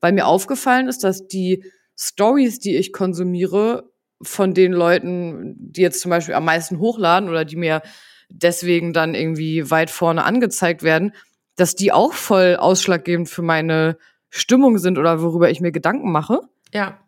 [0.00, 1.64] Weil mir aufgefallen ist, dass die
[1.96, 3.90] Stories, die ich konsumiere,
[4.22, 7.82] von den Leuten, die jetzt zum Beispiel am meisten hochladen oder die mir
[8.28, 11.12] deswegen dann irgendwie weit vorne angezeigt werden,
[11.56, 13.96] dass die auch voll ausschlaggebend für meine
[14.28, 16.40] Stimmung sind oder worüber ich mir Gedanken mache.
[16.72, 16.98] Ja.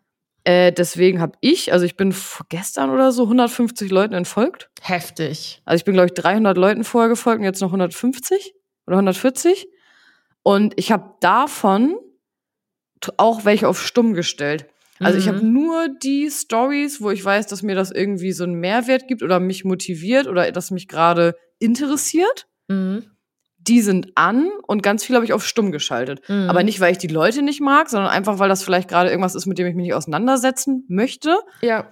[0.45, 4.69] Äh, deswegen habe ich, also ich bin vor gestern oder so 150 Leuten entfolgt.
[4.81, 5.61] Heftig.
[5.65, 8.53] Also ich bin, glaube ich, 300 Leuten vorher gefolgt und jetzt noch 150
[8.85, 9.67] oder 140.
[10.43, 11.95] Und ich habe davon
[13.17, 14.65] auch welche auf stumm gestellt.
[14.99, 15.29] Also ich Mhm.
[15.29, 19.23] habe nur die Stories, wo ich weiß, dass mir das irgendwie so einen Mehrwert gibt
[19.23, 22.47] oder mich motiviert oder das mich gerade interessiert.
[22.67, 23.12] Mhm.
[23.67, 26.21] Die sind an und ganz viel habe ich auf stumm geschaltet.
[26.27, 26.49] Mhm.
[26.49, 29.35] Aber nicht, weil ich die Leute nicht mag, sondern einfach, weil das vielleicht gerade irgendwas
[29.35, 31.37] ist, mit dem ich mich nicht auseinandersetzen möchte.
[31.61, 31.87] Ja.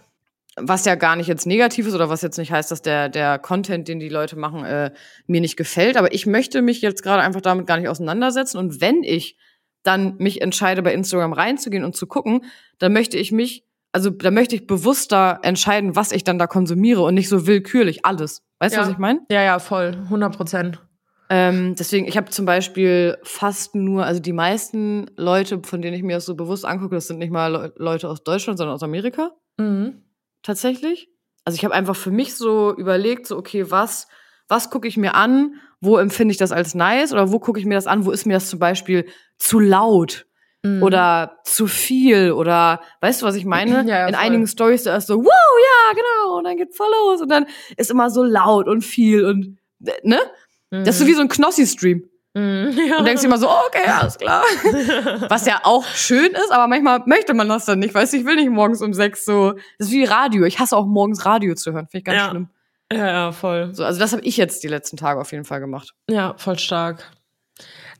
[0.58, 3.40] Was ja gar nicht jetzt negativ ist oder was jetzt nicht heißt, dass der, der
[3.40, 4.92] Content, den die Leute machen, äh,
[5.26, 5.96] mir nicht gefällt.
[5.96, 8.58] Aber ich möchte mich jetzt gerade einfach damit gar nicht auseinandersetzen.
[8.58, 9.38] Und wenn ich
[9.84, 12.44] dann mich entscheide, bei Instagram reinzugehen und zu gucken,
[12.80, 17.02] dann möchte ich mich, also da möchte ich bewusster entscheiden, was ich dann da konsumiere
[17.02, 18.44] und nicht so willkürlich alles.
[18.60, 18.86] Weißt du, Ja.
[18.86, 19.22] was ich meine?
[19.32, 19.96] Ja, ja, voll.
[20.04, 20.82] 100 Prozent.
[21.34, 26.04] Ähm, deswegen, ich habe zum Beispiel fast nur, also die meisten Leute, von denen ich
[26.04, 28.84] mir das so bewusst angucke, das sind nicht mal Le Leute aus Deutschland, sondern aus
[28.84, 30.02] Amerika Mhm.
[30.44, 31.10] tatsächlich.
[31.46, 34.08] Also ich habe einfach für mich so überlegt, so okay, was,
[34.50, 37.66] was gucke ich mir an, wo empfinde ich das als nice oder wo gucke ich
[37.66, 39.06] mir das an, wo ist mir das zum Beispiel
[39.40, 40.26] zu laut
[40.64, 40.84] Mhm.
[40.84, 43.84] oder zu viel oder weißt du, was ich meine?
[43.90, 46.90] Ja, ja, In einigen Stories da ist so, wow, ja, genau, und dann geht's voll
[47.06, 49.58] los und dann ist immer so laut und viel und
[50.04, 50.20] ne?
[50.72, 50.84] Mhm.
[50.86, 52.04] Das ist so wie so ein Knossi-Stream.
[52.34, 52.72] Mhm.
[52.88, 52.98] Ja.
[53.00, 54.44] Und denkst dir immer so, okay, alles klar.
[55.30, 57.94] Was ja auch schön ist, aber manchmal möchte man das dann nicht.
[57.94, 59.52] Weißt du, ich will nicht morgens um sechs so.
[59.78, 60.46] Das ist wie Radio.
[60.46, 61.88] Ich hasse auch morgens Radio zu hören.
[61.88, 62.30] Finde ich ganz Ja.
[62.30, 62.50] schlimm.
[62.92, 63.74] ja, ja, voll.
[63.76, 65.94] So, also das habe ich jetzt die letzten Tage auf jeden Fall gemacht.
[66.10, 67.12] Ja, voll stark.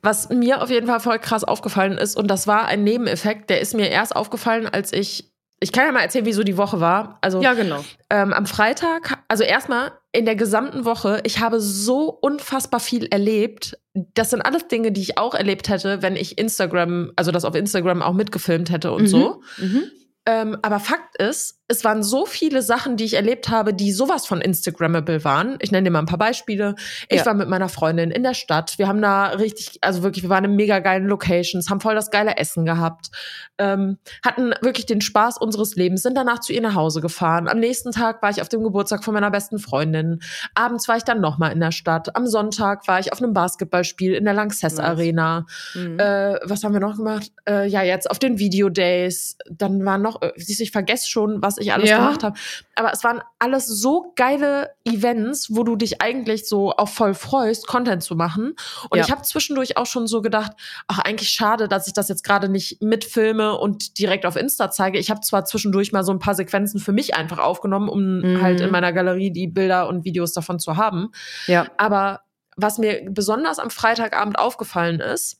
[0.00, 3.60] Was mir auf jeden Fall voll krass aufgefallen ist, und das war ein Nebeneffekt, der
[3.60, 5.31] ist mir erst aufgefallen, als ich.
[5.62, 7.18] Ich kann ja mal erzählen, wie so die Woche war.
[7.20, 7.84] Also Ja, genau.
[8.10, 13.78] ähm, am Freitag, also erstmal in der gesamten Woche, ich habe so unfassbar viel erlebt.
[13.94, 17.54] Das sind alles Dinge, die ich auch erlebt hätte, wenn ich Instagram, also das auf
[17.54, 19.42] Instagram auch mitgefilmt hätte und so.
[19.58, 19.84] Mhm.
[20.26, 24.26] Ähm, aber Fakt ist, es waren so viele Sachen, die ich erlebt habe, die sowas
[24.26, 25.56] von Instagrammable waren.
[25.60, 26.74] Ich nenne dir mal ein paar Beispiele.
[27.08, 27.26] Ich Ja.
[27.26, 28.78] war mit meiner Freundin in der Stadt.
[28.78, 32.10] Wir haben da richtig, also wirklich, wir waren in mega geilen Locations, haben voll das
[32.10, 33.10] geile Essen gehabt,
[33.58, 37.48] ähm, hatten wirklich den Spaß unseres Lebens, sind danach zu ihr nach Hause gefahren.
[37.48, 40.20] Am nächsten Tag war ich auf dem Geburtstag von meiner besten Freundin.
[40.54, 42.14] Abends war ich dann nochmal in der Stadt.
[42.14, 44.78] Am Sonntag war ich auf einem Basketballspiel in der Lanxess.
[44.78, 45.46] Arena.
[45.74, 45.98] Mhm.
[45.98, 47.30] Äh, was haben wir noch gemacht?
[47.48, 49.36] Äh, ja, jetzt auf den Video-Days.
[49.50, 51.96] Dann waren noch, äh, siehst du, ich vergesse schon, was ich alles Ja.
[51.98, 52.38] gemacht habe.
[52.74, 57.66] Aber es waren alles so geile Events, wo du dich eigentlich so auch voll freust,
[57.66, 58.54] Content zu machen.
[58.90, 59.04] Und Ja.
[59.04, 60.52] ich habe zwischendurch auch schon so gedacht,
[60.88, 64.98] ach, eigentlich schade, dass ich das jetzt gerade nicht mitfilme und direkt auf Insta zeige.
[64.98, 68.42] Ich habe zwar zwischendurch mal so ein paar Sequenzen für mich einfach aufgenommen, um Mhm.
[68.42, 71.10] halt in meiner Galerie die Bilder und Videos davon zu haben.
[71.46, 71.66] ja.
[71.78, 72.20] Aber
[72.56, 75.38] was mir besonders am Freitagabend aufgefallen ist,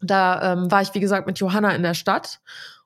[0.00, 2.38] da ähm, war ich, wie gesagt, mit Johanna in der Stadt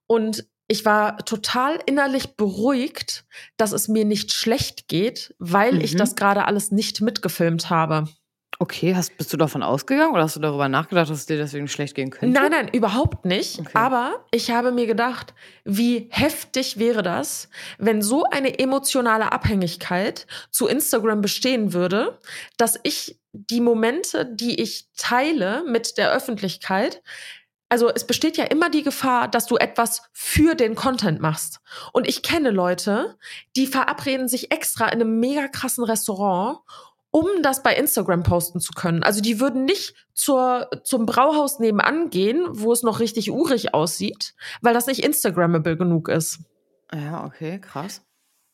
[0.07, 3.25] und ich war total innerlich beruhigt,
[3.59, 5.99] dass es mir nicht schlecht geht, weil ich Mhm.
[5.99, 8.09] das gerade alles nicht mitgefilmt habe.
[8.59, 11.69] Okay, hast, bist du davon ausgegangen oder hast du darüber nachgedacht, dass es dir deswegen
[11.69, 12.39] schlecht gehen könnte?
[12.41, 13.59] Nein, nein, überhaupt nicht.
[13.59, 13.71] Okay.
[13.75, 20.69] Aber ich habe mir gedacht, wie heftig wäre das, wenn so eine emotionale Abhängigkeit zu
[20.69, 22.19] Instagram bestehen würde,
[22.57, 27.03] dass ich die Momente, die ich teile mit der Öffentlichkeit,
[27.73, 31.61] also es besteht ja immer die Gefahr, dass du etwas für den Content machst.
[31.95, 33.17] Und ich kenne Leute,
[33.57, 36.59] die verabreden sich extra in einem mega krassen Restaurant,
[37.11, 39.03] um das bei Instagram posten zu können.
[39.03, 44.35] Also die würden nicht zur, zum Brauhaus nebenan gehen, wo es noch richtig urig aussieht,
[44.61, 46.41] weil das nicht Instagrammable genug ist.
[46.93, 48.03] Ja, okay, krass.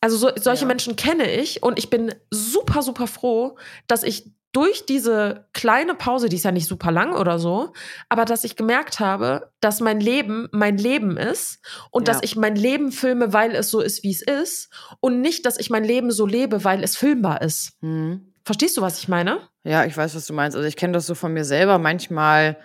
[0.01, 0.69] Also so, solche Ja.
[0.69, 6.29] Menschen kenne ich und ich bin super, super froh, dass ich durch diese kleine Pause,
[6.29, 7.73] die ist ja nicht super lang oder so,
[8.09, 12.15] aber dass ich gemerkt habe, dass mein Leben mein Leben ist und Ja.
[12.15, 15.59] dass ich mein Leben filme, weil es so ist, wie es ist und nicht, dass
[15.59, 17.73] ich mein Leben so lebe, weil es filmbar ist.
[17.83, 18.33] Mhm.
[18.45, 19.41] Verstehst du, was ich meine?
[19.65, 20.57] Ja, ich weiß, was du meinst.
[20.57, 21.79] Also ich kenne das so von mir selber.
[21.79, 22.57] Manchmal,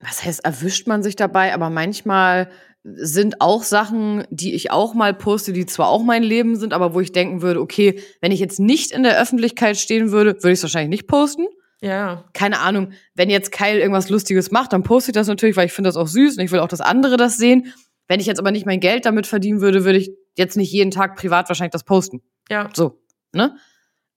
[0.00, 2.50] was heißt, erwischt man sich dabei, aber manchmal
[2.84, 6.94] sind auch Sachen, die ich auch mal poste, die zwar auch mein Leben sind, aber
[6.94, 10.52] wo ich denken würde, okay, wenn ich jetzt nicht in der Öffentlichkeit stehen würde, würde
[10.52, 11.46] ich es wahrscheinlich nicht posten.
[11.80, 12.24] Ja.
[12.32, 15.72] Keine Ahnung, wenn jetzt Kyle irgendwas Lustiges macht, dann poste ich das natürlich, weil ich
[15.72, 17.72] finde das auch süß und ich will auch, dass andere das sehen.
[18.08, 20.90] Wenn ich jetzt aber nicht mein Geld damit verdienen würde, würde ich jetzt nicht jeden
[20.90, 22.22] Tag privat wahrscheinlich das posten.
[22.50, 22.70] Ja.
[22.74, 23.00] So,
[23.32, 23.56] ne?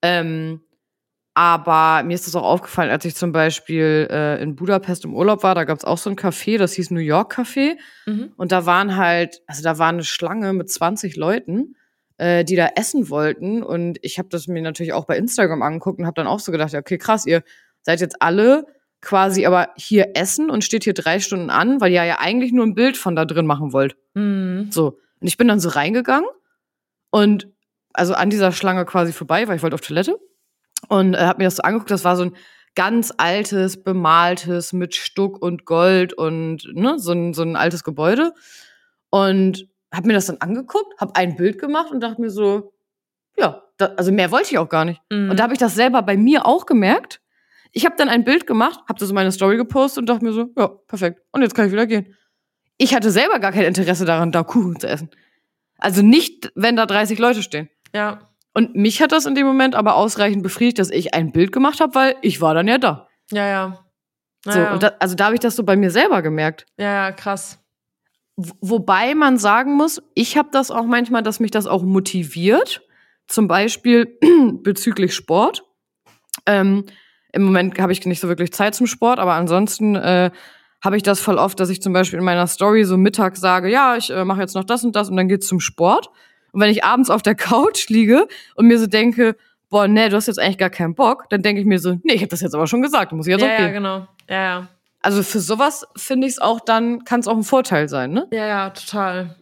[0.01, 0.61] Ähm,
[1.33, 5.43] aber mir ist das auch aufgefallen, als ich zum Beispiel äh, in Budapest im Urlaub
[5.43, 7.77] war, da gab es auch so ein Café, das hieß New York Café.
[8.05, 8.33] Mhm.
[8.35, 11.77] Und da waren halt, also da war eine Schlange mit 20 Leuten,
[12.17, 13.63] äh, die da essen wollten.
[13.63, 16.51] Und ich habe das mir natürlich auch bei Instagram angeguckt und habe dann auch so
[16.51, 17.43] gedacht, ja, okay, krass, ihr
[17.81, 18.65] seid jetzt alle
[18.99, 22.65] quasi aber hier essen und steht hier drei Stunden an, weil ihr ja eigentlich nur
[22.65, 23.95] ein Bild von da drin machen wollt.
[24.13, 24.67] Mhm.
[24.69, 24.99] So.
[25.19, 26.29] Und ich bin dann so reingegangen
[27.09, 27.47] und
[27.93, 30.19] also an dieser Schlange quasi vorbei, weil ich wollte auf Toilette.
[30.87, 32.35] Und äh, habe mir das so angeguckt, das war so ein
[32.75, 38.33] ganz altes, bemaltes mit Stuck und Gold und ne, so ein, so ein altes Gebäude.
[39.09, 42.73] Und habe mir das dann angeguckt, habe ein Bild gemacht und dachte mir so,
[43.37, 45.01] ja, da, also mehr wollte ich auch gar nicht.
[45.09, 45.31] Mhm.
[45.31, 47.21] Und da habe ich das selber bei mir auch gemerkt.
[47.73, 50.33] Ich habe dann ein Bild gemacht, habe das in meine Story gepostet und dachte mir
[50.33, 51.21] so, ja, perfekt.
[51.31, 52.15] Und jetzt kann ich wieder gehen.
[52.77, 55.09] Ich hatte selber gar kein Interesse daran, da Kuchen zu essen.
[55.77, 57.69] Also nicht, wenn da 30 Leute stehen.
[57.93, 58.27] ja.
[58.53, 61.79] Und mich hat das in dem Moment aber ausreichend befriedigt, dass ich ein Bild gemacht
[61.79, 63.07] habe, weil ich war dann ja da.
[63.31, 63.85] Ja, ja.
[64.43, 66.65] So, Ja, und da, also da habe ich das so bei mir selber gemerkt.
[66.77, 67.59] ja, ja, krass.
[68.37, 72.81] Wobei man sagen muss, ich habe das auch manchmal, dass mich das auch motiviert.
[73.27, 74.17] Zum Beispiel
[74.63, 75.63] bezüglich Sport.
[76.45, 76.85] Ähm,
[77.33, 80.31] Im Moment habe ich nicht so wirklich Zeit zum Sport, aber ansonsten äh,
[80.83, 83.69] habe ich das voll oft, dass ich zum Beispiel in meiner Story so mittags sage,
[83.69, 86.09] ja, ich äh, mache jetzt noch das und das und dann geht's zum Sport.
[86.51, 89.35] Und wenn ich abends auf der Couch liege und mir so denke,
[89.69, 92.13] boah, nee, du hast jetzt eigentlich gar keinen Bock, dann denke ich mir so, nee,
[92.13, 93.73] ich habe das jetzt aber schon gesagt, muss ich jetzt Ja, auch ja, gehen.
[93.73, 94.07] genau.
[94.29, 94.67] Ja, ja.
[95.01, 98.27] Also für sowas finde ich es auch dann, kann es auch ein Vorteil sein, ne?
[98.31, 99.35] Ja, ja, total.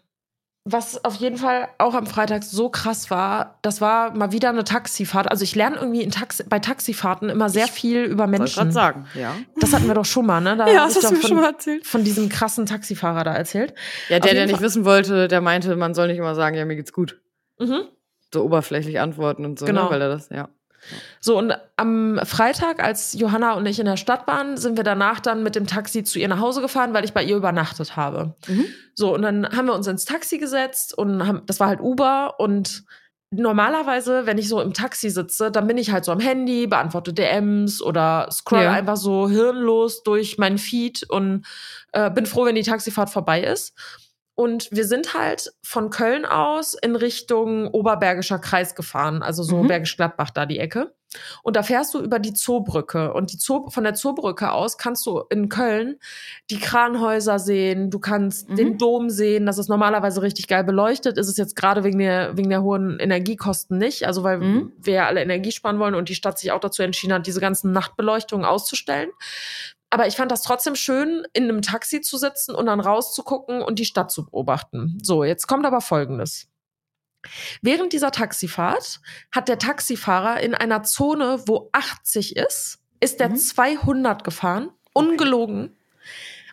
[0.71, 4.63] Was auf jeden Fall auch am Freitag so krass war, das war mal wieder eine
[4.63, 5.31] Taxifahrt.
[5.31, 8.55] Also ich lerne irgendwie in Taxi bei Taxifahrten immer sehr viel über Wollte Menschen.
[8.59, 9.33] gerade sagen, ja.
[9.59, 10.55] Das hatten wir doch schon mal, ne?
[10.57, 11.87] Da Ja, das ich hast du mir von, schon mal erzählt.
[11.87, 13.73] von diesem krassen Taxifahrer da erzählt.
[14.09, 16.65] Ja, der, der nicht Fall- wissen wollte, der meinte, man soll nicht immer sagen, ja,
[16.65, 17.19] mir geht's gut.
[17.59, 17.81] Mhm.
[18.33, 19.85] So oberflächlich antworten und so, Genau.
[19.85, 19.89] ne?
[19.91, 20.49] Weil er das, ja.
[21.19, 25.19] So, und am Freitag, als Johanna und ich in der Stadt waren, sind wir danach
[25.19, 28.35] dann mit dem Taxi zu ihr nach Hause gefahren, weil ich bei ihr übernachtet habe.
[28.47, 28.65] Mhm.
[28.95, 32.39] So, und dann haben wir uns ins Taxi gesetzt und haben, das war halt Uber
[32.39, 32.83] und
[33.31, 37.13] normalerweise, wenn ich so im Taxi sitze, dann bin ich halt so am Handy, beantworte
[37.13, 38.71] DMs oder scroll Ja.
[38.71, 41.45] einfach so hirnlos durch meinen Feed und
[41.91, 43.73] äh, bin froh, wenn die Taxifahrt vorbei ist.
[44.39, 49.67] Und wir sind halt von Köln aus in Richtung Oberbergischer Kreis gefahren, also so Mhm.
[49.67, 50.93] Bergisch Gladbach da die Ecke.
[51.43, 53.11] Und da fährst du über die Zoobrücke.
[53.13, 55.97] Und die Zoo, von der Zoobrücke aus kannst du in Köln
[56.51, 58.55] die Kranhäuser sehen, du kannst Mhm.
[58.55, 59.45] den Dom sehen.
[59.45, 61.17] Das ist normalerweise richtig geil beleuchtet.
[61.17, 64.07] Ist es jetzt gerade wegen der, wegen der hohen Energiekosten nicht.
[64.07, 64.71] Also weil Mhm.
[64.77, 67.41] wir ja alle Energie sparen wollen und die Stadt sich auch dazu entschieden hat, diese
[67.41, 69.09] ganzen Nachtbeleuchtungen auszustellen.
[69.89, 73.79] Aber ich fand das trotzdem schön, in einem Taxi zu sitzen und dann rauszugucken und
[73.79, 74.97] die Stadt zu beobachten.
[75.01, 76.47] So, jetzt kommt aber Folgendes.
[77.61, 83.35] Während dieser Taxifahrt hat der Taxifahrer in einer Zone, wo 80 ist, ist der Mhm.
[83.37, 84.71] 200 gefahren.
[84.93, 85.75] Ungelogen.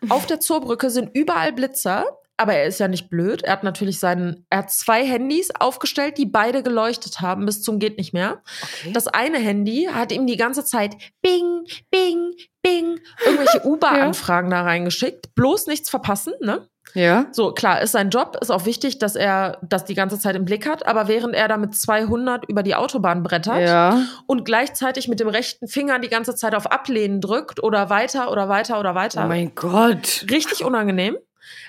[0.09, 2.05] Auf der Zoobrücke sind überall Blitzer,
[2.37, 3.41] aber er ist ja nicht blöd.
[3.43, 7.79] Er hat natürlich seinen, er hat zwei Handys aufgestellt, die beide geleuchtet haben bis zum
[7.79, 8.41] geht nicht mehr.
[8.61, 8.93] Okay.
[8.93, 15.33] Das eine Handy hat ihm die ganze Zeit Bing, Bing, Bing irgendwelche Uber-Anfragen da reingeschickt.
[15.35, 16.67] Bloß nichts verpassen, ne?
[16.93, 17.25] ja.
[17.31, 20.45] So, klar, ist sein Job, ist auch wichtig, dass er das die ganze Zeit im
[20.45, 24.03] Blick hat, aber während er da mit 200 über die Autobahn brettert Ja.
[24.25, 28.47] und gleichzeitig mit dem rechten Finger die ganze Zeit auf Ablehnen drückt oder weiter oder
[28.47, 29.23] weiter oder weiter.
[29.25, 30.25] Oh mein Gott.
[30.31, 31.17] Richtig unangenehm.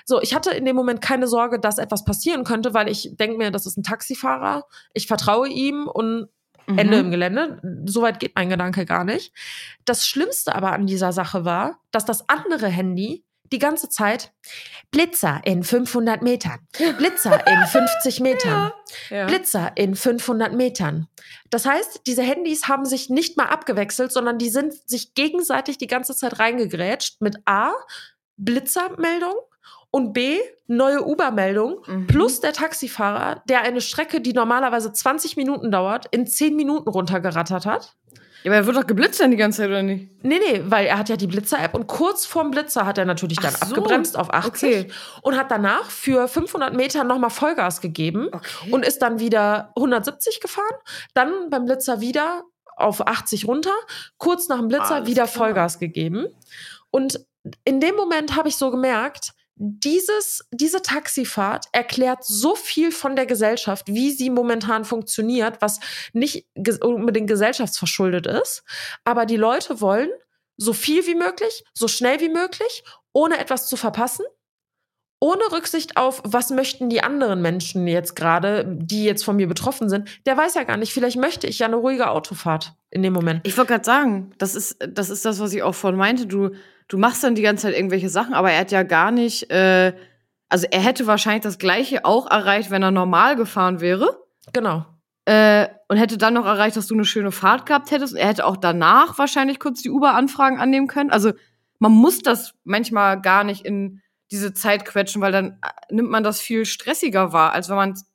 [0.05, 3.37] So, ich hatte in dem Moment keine Sorge, dass etwas passieren könnte, weil ich denke
[3.37, 4.65] mir, das ist ein Taxifahrer.
[4.93, 6.27] Ich vertraue ihm und
[6.67, 7.11] Ende im Mhm.
[7.11, 7.61] Gelände.
[7.85, 9.33] Soweit geht mein Gedanke gar nicht.
[9.85, 14.31] Das Schlimmste aber an dieser Sache war, dass das andere Handy die ganze Zeit
[14.91, 16.59] Blitzer in 500 Metern,
[16.99, 18.71] Blitzer in 50 Metern,
[19.09, 19.25] Ja.
[19.25, 21.07] Blitzer in 500 Metern.
[21.49, 25.87] Das heißt, diese Handys haben sich nicht mal abgewechselt, sondern die sind sich gegenseitig die
[25.87, 27.71] ganze Zeit reingegrätscht mit A,
[28.37, 29.33] Blitzermeldung
[29.91, 32.07] und B, neue Uber-Meldung Mhm.
[32.07, 37.65] plus der Taxifahrer, der eine Strecke, die normalerweise 20 Minuten dauert, in 10 Minuten runtergerattert
[37.65, 37.95] hat.
[38.43, 40.11] Ja, aber er wird doch geblitzt dann die ganze Zeit, oder nicht?
[40.23, 43.37] Nee, nee, weil er hat ja die Blitzer-App und kurz vorm Blitzer hat er natürlich
[43.39, 43.59] dann so.
[43.75, 44.91] abgebremst auf 80 Okay.
[45.23, 48.71] und hat danach für 500 Meter nochmal Vollgas gegeben Okay.
[48.71, 50.73] und ist dann wieder 170 gefahren,
[51.13, 52.43] dann beim Blitzer wieder
[52.77, 53.73] auf 80 runter,
[54.17, 55.47] kurz nach dem Blitzer Alles wieder klar.
[55.47, 56.27] Vollgas gegeben.
[56.91, 57.19] Und
[57.65, 63.25] in dem Moment habe ich so gemerkt, dieses, diese Taxifahrt erklärt so viel von der
[63.25, 65.79] Gesellschaft, wie sie momentan funktioniert, was
[66.13, 66.47] nicht
[66.81, 68.63] unbedingt gesellschaftsverschuldet ist.
[69.03, 70.09] Aber die Leute wollen
[70.55, 74.25] so viel wie möglich, so schnell wie möglich, ohne etwas zu verpassen
[75.21, 79.89] ohne Rücksicht auf, was möchten die anderen Menschen jetzt gerade, die jetzt von mir betroffen
[79.89, 83.13] sind, der weiß ja gar nicht, vielleicht möchte ich ja eine ruhige Autofahrt in dem
[83.13, 83.45] Moment.
[83.45, 86.25] Ich wollte gerade sagen, das ist, das ist das, was ich auch vorhin meinte.
[86.25, 86.51] Du,
[86.89, 89.93] du machst dann die ganze Zeit irgendwelche Sachen, aber er hat ja gar nicht, äh,
[90.49, 94.19] also er hätte wahrscheinlich das Gleiche auch erreicht, wenn er normal gefahren wäre.
[94.51, 94.85] Genau.
[95.25, 98.13] Äh, und hätte dann noch erreicht, dass du eine schöne Fahrt gehabt hättest.
[98.13, 101.11] Und er hätte auch danach wahrscheinlich kurz die Uber-Anfragen annehmen können.
[101.11, 101.31] Also
[101.77, 106.23] man muss das manchmal gar nicht in diese Zeit quetschen, weil dann äh, nimmt man
[106.23, 108.05] das viel stressiger wahr, als wenn man es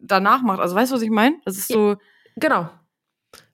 [0.00, 0.60] danach macht.
[0.60, 1.36] Also weißt du, was ich meine?
[1.44, 1.96] Das ist so.
[2.36, 2.70] Genau.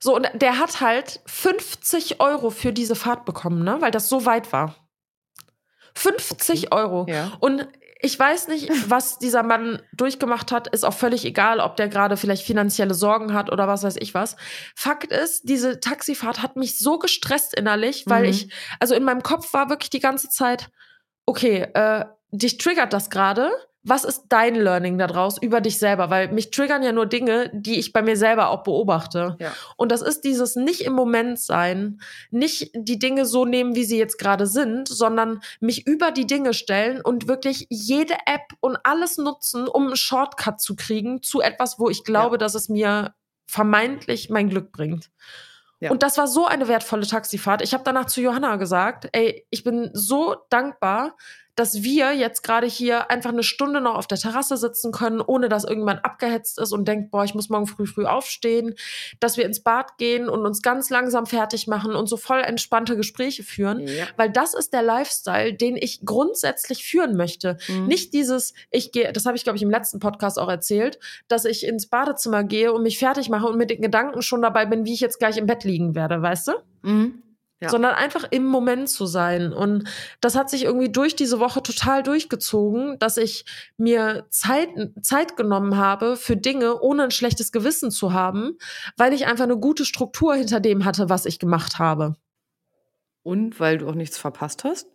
[0.05, 3.79] So, und der hat halt 50 Euro für diese Fahrt bekommen, ne?
[3.81, 4.75] Weil das so weit war.
[5.95, 7.07] 50 Euro.
[7.09, 7.33] Ja.
[7.41, 7.67] Und
[8.01, 12.19] ich weiß nicht, was dieser Mann durchgemacht hat, ist auch völlig egal, ob der gerade
[12.19, 14.37] vielleicht finanzielle Sorgen hat oder was weiß ich was.
[14.77, 18.29] Fakt ist, diese Taxifahrt hat mich so gestresst innerlich, weil Mhm.
[18.29, 20.69] ich, also in meinem Kopf war wirklich die ganze Zeit,
[21.25, 23.51] okay, äh, dich triggert das gerade.
[23.87, 26.09] Was ist dein Learning daraus über dich selber?
[26.09, 29.37] Weil mich triggern ja nur Dinge, die ich bei mir selber auch beobachte.
[29.39, 29.53] Ja.
[29.77, 33.99] Und das ist dieses nicht im Moment sein, nicht die Dinge so nehmen, wie sie
[33.99, 39.19] jetzt gerade sind, sondern mich über die Dinge stellen und wirklich jede App und alles
[39.19, 42.39] nutzen, um einen Shortcut zu kriegen zu etwas, wo ich glaube, Ja.
[42.39, 43.15] dass es mir
[43.47, 45.11] vermeintlich mein Glück bringt.
[45.81, 45.91] Ja.
[45.91, 47.61] Und das war so eine wertvolle Taxifahrt.
[47.61, 51.15] Ich habe danach zu Johanna gesagt, ey, ich bin so dankbar,
[51.57, 55.49] dass wir jetzt gerade hier einfach eine Stunde noch auf der Terrasse sitzen können, ohne
[55.49, 58.75] dass irgendjemand abgehetzt ist und denkt, boah, ich muss morgen früh früh aufstehen,
[59.21, 62.97] dass wir ins Bad gehen und uns ganz langsam fertig machen und so voll entspannte
[62.97, 63.87] Gespräche führen.
[63.87, 64.07] Ja.
[64.17, 67.59] Weil das ist der Lifestyle, den ich grundsätzlich führen möchte.
[67.69, 67.87] Mhm.
[67.87, 71.45] Nicht dieses, ich gehe, das habe ich, glaube ich, im letzten Podcast auch erzählt, dass
[71.45, 74.85] ich ins Badezimmer gehe und mich fertig mache und mit den Gedanken schon dabei bin,
[74.85, 76.53] wie ich jetzt gleich im Bett liegen werde, weißt du?
[76.83, 77.23] Mhm.
[77.61, 77.71] Ja.
[77.71, 79.53] sondern einfach im Moment zu sein.
[79.53, 79.89] Und
[80.21, 83.47] das hat sich irgendwie durch diese Woche total durchgezogen, dass ich
[83.77, 84.69] mir Zeit,
[85.01, 88.59] Zeit genommen habe für Dinge, ohne ein schlechtes Gewissen zu haben,
[88.97, 92.17] weil ich einfach eine gute Struktur hinter dem hatte, was ich gemacht habe.
[93.23, 94.89] Und weil du auch nichts verpasst hast.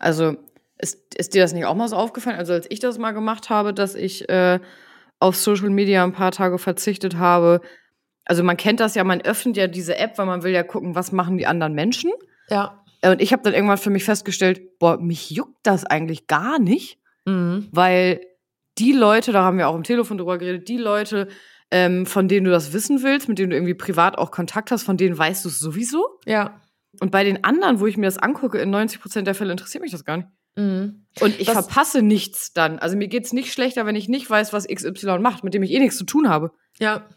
[0.00, 0.36] Also
[0.78, 2.38] ist, ist dir das nicht auch mal so aufgefallen?
[2.38, 4.58] Also als ich das mal gemacht habe, dass ich äh,
[5.20, 7.60] auf Social Media ein paar Tage verzichtet habe.
[8.30, 10.94] Also man kennt das ja, man öffnet ja diese App, weil man will ja gucken,
[10.94, 12.12] was machen die anderen Menschen.
[12.48, 12.80] Ja.
[13.04, 16.98] Und ich habe dann irgendwann für mich festgestellt, boah, mich juckt das eigentlich gar nicht,
[17.26, 17.66] Mhm.
[17.72, 18.20] weil
[18.78, 21.26] die Leute, da haben wir auch im Telefon drüber geredet, die Leute,
[21.72, 24.84] ähm, von denen du das wissen willst, mit denen du irgendwie privat auch Kontakt hast,
[24.84, 26.06] von denen weißt du es sowieso.
[26.24, 26.60] Ja.
[27.00, 29.82] Und bei den anderen, wo ich mir das angucke, in 90 Prozent der Fälle interessiert
[29.82, 30.28] mich das gar nicht.
[30.60, 31.06] Mhm.
[31.20, 32.78] Und ich Was- verpasse nichts dann.
[32.78, 35.70] Also mir geht's nicht schlechter, wenn ich nicht weiß, was XY macht, mit dem ich
[35.72, 36.52] eh nichts zu tun habe.
[36.78, 37.08] Ja,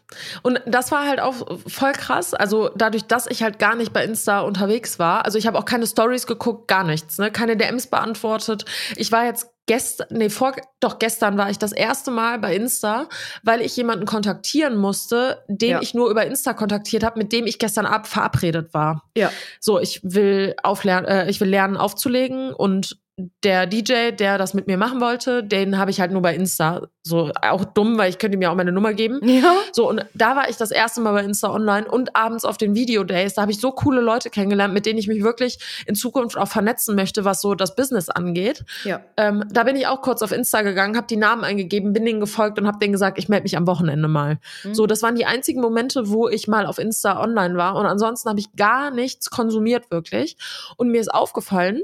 [0.42, 2.34] und das war halt auch voll krass.
[2.34, 5.64] Also dadurch, dass ich halt gar nicht bei Insta unterwegs war, also ich habe auch
[5.64, 7.30] keine Stories geguckt, gar nichts, ne?
[7.30, 8.64] keine DMs beantwortet.
[8.96, 13.08] Ich war jetzt gestern, nee, vor, doch gestern war ich das erste Mal bei Insta,
[13.42, 15.80] weil ich jemanden kontaktieren musste, den Ja.
[15.80, 19.04] ich nur über Insta kontaktiert habe, mit dem ich gestern Abend verabredet war.
[19.16, 19.30] Ja.
[19.60, 24.66] So, ich will auflernen, äh, ich will lernen aufzulegen und der DJ, der das mit
[24.66, 26.88] mir machen wollte, den habe ich halt nur bei Insta.
[27.04, 29.20] So auch dumm, weil ich könnte ihm ja auch meine Nummer geben.
[29.22, 29.54] Ja.
[29.72, 32.74] So, und da war ich das erste Mal bei Insta Online und abends auf den
[32.74, 33.34] Videodays.
[33.34, 36.48] Da habe ich so coole Leute kennengelernt, mit denen ich mich wirklich in Zukunft auch
[36.48, 38.64] vernetzen möchte, was so das Business angeht.
[38.84, 39.00] Ja.
[39.16, 42.20] Ähm, da bin ich auch kurz auf Insta gegangen, habe die Namen eingegeben, bin denen
[42.20, 44.38] gefolgt und habe denen gesagt, ich melde mich am Wochenende mal.
[44.64, 44.74] Mhm.
[44.74, 47.76] So, das waren die einzigen Momente, wo ich mal auf Insta online war.
[47.76, 50.36] Und ansonsten habe ich gar nichts konsumiert wirklich.
[50.76, 51.82] Und mir ist aufgefallen,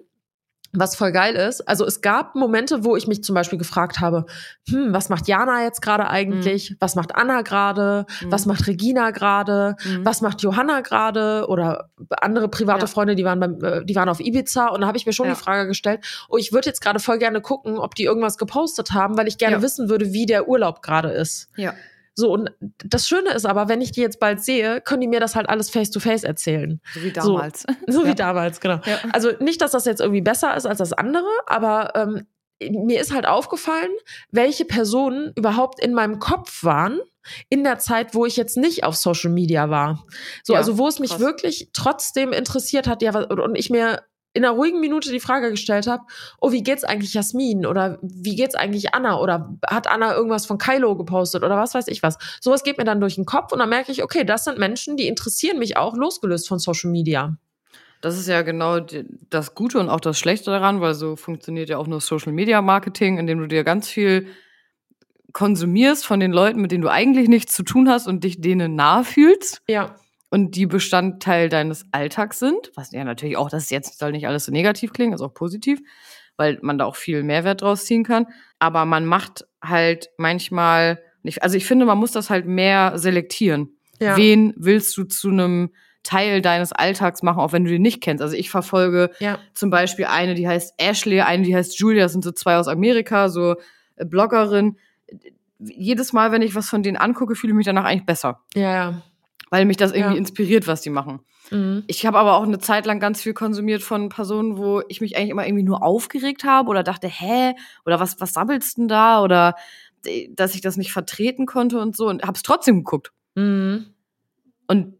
[0.73, 1.67] was voll geil ist.
[1.69, 4.27] Also es gab Momente, wo ich mich zum Beispiel gefragt habe,
[4.69, 6.77] hm, was macht Jana jetzt gerade eigentlich?
[6.79, 8.07] Was macht Anna gerade?
[8.23, 8.31] Mhm.
[8.33, 9.75] Was macht Regina gerade?
[9.85, 10.05] Mhm.
[10.05, 11.47] Was macht Johanna gerade?
[11.49, 11.91] Oder
[12.21, 12.87] andere private Ja.
[12.87, 15.27] Freunde, die waren beim, äh, die waren auf Ibiza und da habe ich mir schon
[15.27, 15.35] Ja.
[15.35, 18.93] die Frage gestellt, oh, ich würde jetzt gerade voll gerne gucken, ob die irgendwas gepostet
[18.93, 19.63] haben, weil ich gerne Ja.
[19.63, 21.49] wissen würde, wie der Urlaub gerade ist.
[21.57, 21.75] Ja.
[22.21, 22.51] So, und
[22.85, 25.49] das Schöne ist aber, wenn ich die jetzt bald sehe, können die mir das halt
[25.49, 26.81] alles face to face erzählen.
[26.95, 27.13] So wie So.
[27.37, 27.65] damals.
[27.89, 28.15] So wie Ja.
[28.15, 28.81] damals, genau.
[28.85, 28.99] Ja.
[29.13, 32.27] Also nicht, dass das jetzt irgendwie besser ist als das andere, aber ähm,
[32.71, 33.89] mir ist halt aufgefallen,
[34.31, 37.01] welche Personen überhaupt in meinem Kopf waren
[37.49, 40.05] in der Zeit, wo ich jetzt nicht auf Social Media war.
[40.45, 41.21] So, Ja, also wo es mich krass.
[41.21, 44.03] wirklich trotzdem interessiert hat, ja, und ich mir
[44.33, 46.05] in einer ruhigen Minute die Frage gestellt habe,
[46.41, 47.67] oh, wie geht's eigentlich Jasmin?
[47.67, 49.19] Oder wie geht's eigentlich Anna?
[49.19, 51.43] Oder hat Anna irgendwas von Kylo gepostet?
[51.43, 52.19] Oder was weiß ich was?
[52.41, 54.97] Sowas geht mir dann durch den Kopf und dann merke ich, okay, das sind Menschen,
[54.97, 57.37] die interessieren mich auch, losgelöst von Social Media.
[58.01, 58.81] Das ist ja genau
[59.29, 62.63] das Gute und auch das Schlechte daran, weil so funktioniert ja auch nur Social Media
[62.63, 64.29] Marketing, indem du dir ganz viel
[65.33, 68.75] konsumierst von den Leuten, mit denen du eigentlich nichts zu tun hast und dich denen
[68.75, 69.95] nahe fühlst Ja.
[70.31, 72.71] Und die Bestandteil deines Alltags sind.
[72.77, 75.81] Was ja natürlich auch, das jetzt soll nicht alles so negativ klingen, ist auch positiv,
[76.37, 78.27] weil man da auch viel Mehrwert draus ziehen kann.
[78.59, 83.71] Aber man macht halt manchmal nicht, also ich finde, man muss das halt mehr selektieren.
[84.01, 84.17] Ja.
[84.17, 85.71] Wen willst du zu einem
[86.03, 88.23] Teil deines Alltags machen, auch wenn du den nicht kennst?
[88.23, 89.39] Also ich verfolge Ja.
[89.53, 92.69] zum Beispiel eine, die heißt Ashley, eine, die heißt Julia, das sind so zwei aus
[92.69, 93.57] Amerika, so
[93.97, 94.79] äh, Bloggerin.
[95.59, 98.73] Jedes Mal, wenn ich was von denen angucke, fühle ich mich danach eigentlich besser, Ja,
[98.73, 99.03] ja.
[99.51, 100.19] Weil mich das irgendwie Ja.
[100.19, 101.21] inspiriert, was die machen.
[101.51, 101.85] Mhm.
[101.89, 105.17] Ich habe aber auch eine Zeit lang ganz viel konsumiert von Personen, wo ich mich
[105.17, 109.23] eigentlich immer irgendwie nur aufgeregt habe oder dachte, hä, oder was, was sabbelst denn da?
[109.23, 109.57] Oder
[110.07, 113.13] äh, dass ich das nicht vertreten konnte und so und habe es trotzdem geguckt.
[113.35, 113.87] Mhm.
[114.69, 114.95] Und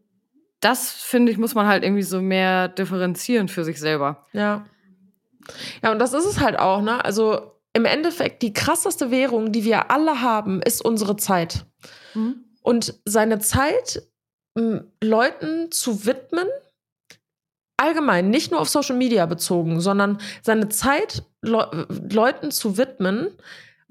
[0.59, 4.25] das, finde ich, muss man halt irgendwie so mehr differenzieren für sich selber.
[4.33, 4.65] Ja.
[5.81, 7.03] Ja, und das ist es halt auch, ne?
[7.03, 11.65] Also im Endeffekt, die krasseste Währung, die wir alle haben, ist unsere Zeit.
[12.61, 14.03] Und seine Zeit
[14.55, 16.47] Leuten zu widmen,
[17.77, 23.31] allgemein, nicht nur auf Social Media bezogen, sondern seine Zeit Le Leuten zu widmen,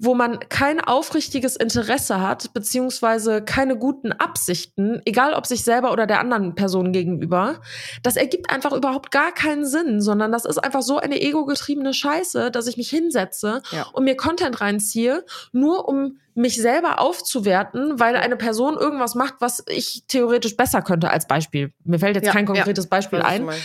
[0.03, 6.07] wo man kein aufrichtiges Interesse hat, beziehungsweise keine guten Absichten, egal ob sich selber oder
[6.07, 7.61] der anderen Person gegenüber,
[8.01, 12.49] das ergibt einfach überhaupt gar keinen Sinn, sondern das ist einfach so eine ego-getriebene Scheiße,
[12.49, 13.85] dass ich mich hinsetze Ja.
[13.93, 19.63] und mir Content reinziehe, nur um mich selber aufzuwerten, weil eine Person irgendwas macht, was
[19.67, 21.73] ich theoretisch besser könnte als Beispiel.
[21.83, 22.53] Mir fällt jetzt Ja, kein ja.
[22.53, 23.45] konkretes Beispiel was du ein.
[23.45, 23.63] meinst.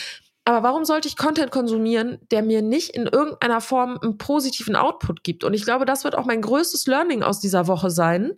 [0.48, 5.24] Aber warum sollte ich Content konsumieren, der mir nicht in irgendeiner Form einen positiven Output
[5.24, 5.42] gibt?
[5.42, 8.34] Und ich glaube, das wird auch mein größtes Learning aus dieser Woche sein.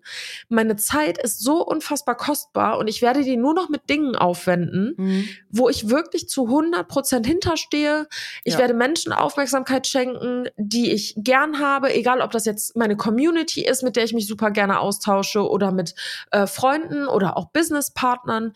[0.48, 4.94] Meine Zeit ist so unfassbar kostbar und ich werde die nur noch mit Dingen aufwenden,
[4.96, 5.28] Mhm.
[5.50, 8.08] wo ich wirklich zu 100 Prozent hinterstehe.
[8.42, 8.60] Ich Ja.
[8.60, 13.82] werde Menschen Aufmerksamkeit schenken, die ich gern habe, egal ob das jetzt meine Community ist,
[13.82, 15.94] mit der ich mich super gerne austausche oder mit
[16.30, 18.54] äh, Freunden oder auch Businesspartnern.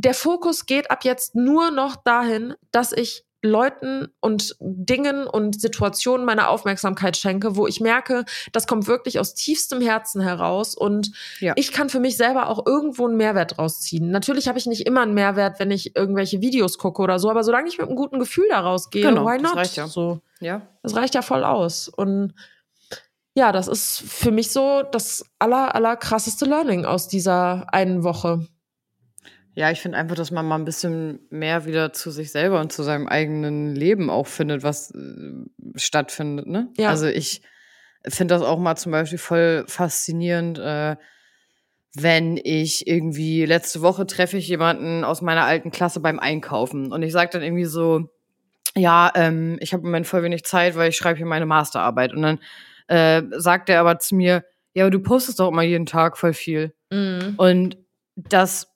[0.00, 6.26] Der Fokus geht ab jetzt nur noch dahin, dass ich Leuten und Dingen und Situationen
[6.26, 11.54] meine Aufmerksamkeit schenke, wo ich merke, das kommt wirklich aus tiefstem Herzen heraus und ja.
[11.56, 14.10] ich kann für mich selber auch irgendwo einen Mehrwert rausziehen.
[14.10, 17.42] Natürlich habe ich nicht immer einen Mehrwert, wenn ich irgendwelche Videos gucke oder so, aber
[17.42, 19.52] solange ich mit einem guten Gefühl daraus gehe, genau, why not?
[19.52, 19.86] Das reicht ja.
[19.86, 20.20] So.
[20.40, 20.62] Ja.
[20.82, 22.34] Das reicht ja voll aus und
[23.34, 28.46] ja, das ist für mich so das aller, aller krasseste Learning aus dieser einen Woche.
[29.54, 32.72] Ja, ich finde einfach, dass man mal ein bisschen mehr wieder zu sich selber und
[32.72, 34.98] zu seinem eigenen Leben auch findet, was äh,
[35.74, 36.46] stattfindet.
[36.46, 36.68] Ne?
[36.76, 36.88] Ja.
[36.88, 37.42] Also ich
[38.06, 40.96] finde das auch mal zum Beispiel voll faszinierend, äh,
[41.94, 47.02] wenn ich irgendwie letzte Woche treffe ich jemanden aus meiner alten Klasse beim Einkaufen und
[47.02, 48.08] ich sage dann irgendwie so,
[48.76, 52.14] ja, ähm, ich habe im Moment voll wenig Zeit, weil ich schreibe hier meine Masterarbeit
[52.14, 52.38] und dann
[52.86, 56.32] äh, sagt er aber zu mir, ja, aber du postest doch immer jeden Tag voll
[56.32, 56.72] viel.
[56.90, 57.34] Mhm.
[57.36, 57.76] Und
[58.14, 58.68] das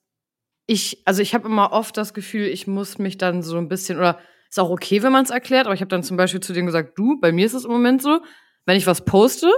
[0.67, 3.97] ich, also ich habe immer oft das Gefühl, ich muss mich dann so ein bisschen,
[3.97, 6.53] oder ist auch okay, wenn man es erklärt, aber ich habe dann zum Beispiel zu
[6.53, 8.21] denen gesagt, du, bei mir ist es im Moment so,
[8.65, 9.51] wenn ich was poste,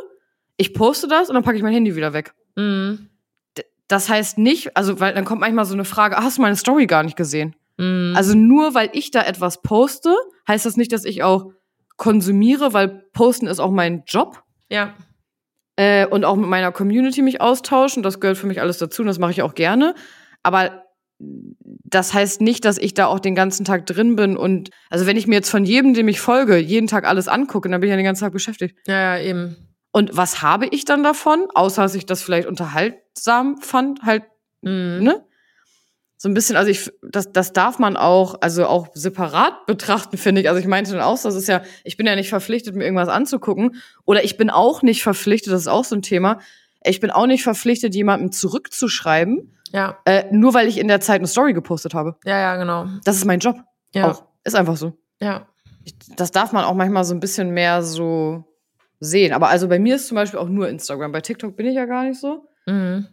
[0.58, 2.34] ich poste das und dann packe ich mein Handy wieder weg.
[2.55, 3.10] Mhm.
[3.88, 6.88] Das heißt nicht, also weil dann kommt manchmal so eine Frage, hast du meine Story
[6.88, 7.55] gar nicht gesehen?
[7.78, 8.14] Mhm.
[8.16, 10.14] Also nur weil ich da etwas poste,
[10.47, 11.51] heißt das nicht, dass ich auch
[11.95, 14.43] konsumiere, weil posten ist auch mein Job.
[14.70, 14.93] Ja.
[15.78, 19.08] Äh, und auch mit meiner Community mich austauschen, das gehört für mich alles dazu und
[19.08, 19.95] das mache ich auch gerne.
[20.43, 20.86] Aber
[21.20, 25.18] das heißt nicht, dass ich da auch den ganzen Tag drin bin und also wenn
[25.18, 27.91] ich mir jetzt von jedem, dem ich folge, jeden Tag alles angucke, dann bin ich
[27.91, 28.78] ja den ganzen Tag beschäftigt.
[28.88, 29.55] Ja, ja, eben.
[29.91, 34.24] Und was habe ich dann davon, außer dass ich das vielleicht unterhaltsam fand, halt,
[34.61, 34.99] mhm.
[35.01, 35.24] ne?
[36.20, 40.41] So ein bisschen, also ich, das, das darf man auch, also auch separat betrachten, finde
[40.41, 40.49] ich.
[40.49, 43.07] Also ich meinte dann auch, das ist ja, ich bin ja nicht verpflichtet, mir irgendwas
[43.07, 43.76] anzugucken.
[44.03, 46.39] Oder ich bin auch nicht verpflichtet, das ist auch so ein Thema,
[46.84, 49.97] ich bin auch nicht verpflichtet, jemandem zurückzuschreiben, ja.
[50.05, 52.15] Äh, nur weil ich in der Zeit eine Story gepostet habe.
[52.26, 52.88] Ja, ja, genau.
[53.03, 53.57] Das ist mein Job.
[53.93, 54.11] Ja.
[54.11, 54.24] Auch.
[54.43, 54.93] Ist einfach so.
[55.20, 55.47] Ja.
[55.84, 58.45] Ich, das darf man auch manchmal so ein bisschen mehr so
[58.99, 59.34] sehen.
[59.34, 61.11] Aber also bei mir ist zum Beispiel auch nur Instagram.
[61.11, 63.07] Bei TikTok bin ich ja gar nicht so mhm.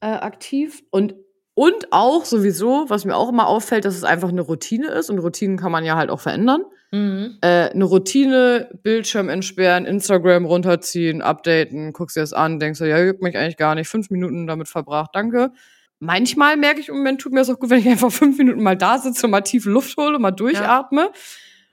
[0.00, 0.82] äh, aktiv.
[0.90, 1.14] Und,
[1.54, 5.10] und auch sowieso, was mir auch immer auffällt, dass es einfach eine Routine ist.
[5.10, 6.62] Und Routinen kann man ja halt auch verändern.
[6.92, 7.38] Mhm.
[7.40, 12.98] Äh, eine Routine, Bildschirm entsperren, Instagram runterziehen, updaten, guckst dir das an, denkst du, ja,
[12.98, 13.88] juckt mich eigentlich gar nicht.
[13.88, 15.52] Fünf Minuten damit verbracht, danke
[15.98, 18.62] manchmal merke ich im Moment, tut mir das auch gut, wenn ich einfach fünf Minuten
[18.62, 21.10] mal da sitze und mal tiefe Luft hole, mal durchatme ja.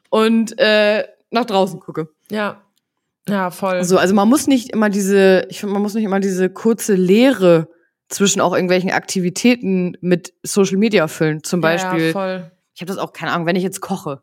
[0.10, 2.10] und äh, nach draußen gucke.
[2.30, 2.62] Ja.
[3.28, 3.84] Ja, voll.
[3.86, 6.96] So, also man muss nicht immer diese, ich finde, man muss nicht immer diese kurze
[6.96, 7.70] Leere
[8.10, 11.42] zwischen auch irgendwelchen Aktivitäten mit Social Media füllen.
[11.44, 12.52] Zum Beispiel, ja, voll.
[12.76, 14.22] ich habe das auch, keine Ahnung, wenn ich jetzt koche,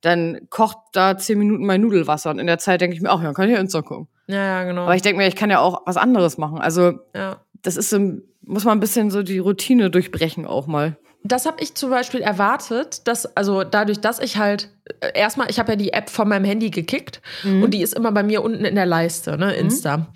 [0.00, 3.22] dann kocht da zehn Minuten mein Nudelwasser und in der Zeit denke ich mir, ach
[3.22, 4.08] ja, kann ich ja Insta gucken.
[4.28, 4.82] Ja, ja, genau.
[4.82, 6.58] Aber ich denke mir, ich kann ja auch was anderes machen.
[6.58, 7.40] Also, ja.
[7.62, 7.98] das ist so,
[8.50, 10.96] muss man ein bisschen so die Routine durchbrechen auch mal.
[11.22, 14.70] Das habe ich zum Beispiel erwartet, dass, also dadurch, dass ich halt,
[15.00, 17.62] äh, erstmal, ich habe ja die App von meinem Handy gekickt mhm.
[17.62, 20.12] und die ist immer bei mir unten in der Leiste, ne, Insta.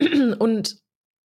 [0.00, 0.34] Mhm.
[0.38, 0.76] Und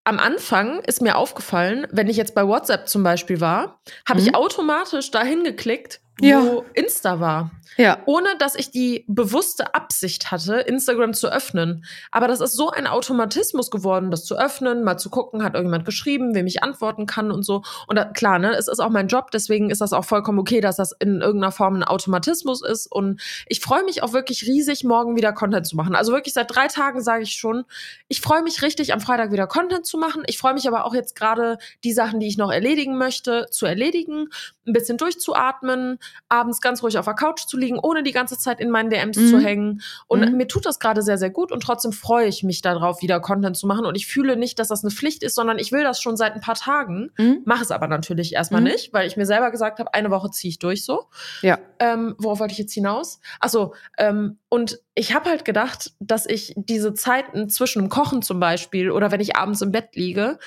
[0.03, 4.27] am Anfang ist mir aufgefallen, wenn ich jetzt bei WhatsApp zum Beispiel war, habe mhm.
[4.27, 6.61] ich automatisch dahin geklickt, wo ja.
[6.73, 7.51] Insta war.
[7.77, 7.99] Ja.
[8.05, 11.85] Ohne dass ich die bewusste Absicht hatte, Instagram zu öffnen.
[12.11, 15.85] Aber das ist so ein Automatismus geworden, das zu öffnen, mal zu gucken, hat irgendjemand
[15.85, 17.63] geschrieben, wem ich antworten kann und so.
[17.87, 20.61] Und da, klar, ne, es ist auch mein Job, deswegen ist das auch vollkommen okay,
[20.61, 22.87] dass das in irgendeiner Form ein Automatismus ist.
[22.91, 25.95] Und ich freue mich auch wirklich riesig, morgen wieder Content zu machen.
[25.95, 27.65] Also wirklich seit drei Tagen sage ich schon,
[28.07, 30.23] ich freue mich richtig, am Freitag wieder Content zu machen.
[30.27, 33.65] Ich freue mich aber auch jetzt gerade, die Sachen, die ich noch erledigen möchte, zu
[33.65, 34.27] erledigen,
[34.67, 35.99] ein bisschen durchzuatmen,
[36.29, 39.17] abends ganz ruhig auf der Couch zu liegen, ohne die ganze Zeit in meinen DMs
[39.17, 39.29] mhm.
[39.29, 39.81] zu hängen.
[40.07, 40.37] Und mhm.
[40.37, 43.57] mir tut das gerade sehr, sehr gut und trotzdem freue ich mich darauf, wieder Content
[43.57, 43.85] zu machen.
[43.85, 46.33] Und ich fühle nicht, dass das eine Pflicht ist, sondern ich will das schon seit
[46.33, 47.11] ein paar Tagen.
[47.17, 47.41] Mhm.
[47.45, 48.67] Mache es aber natürlich erstmal mhm.
[48.67, 51.05] nicht, weil ich mir selber gesagt habe, eine Woche ziehe ich durch so.
[51.41, 51.59] Ja.
[51.79, 53.19] Ähm, worauf wollte ich jetzt hinaus?
[53.39, 58.39] Achso, ähm, und ich habe halt gedacht, dass ich diese Zeiten zwischen dem Kochen zum
[58.39, 60.37] Beispiel oder wenn ich abends im Bett liege,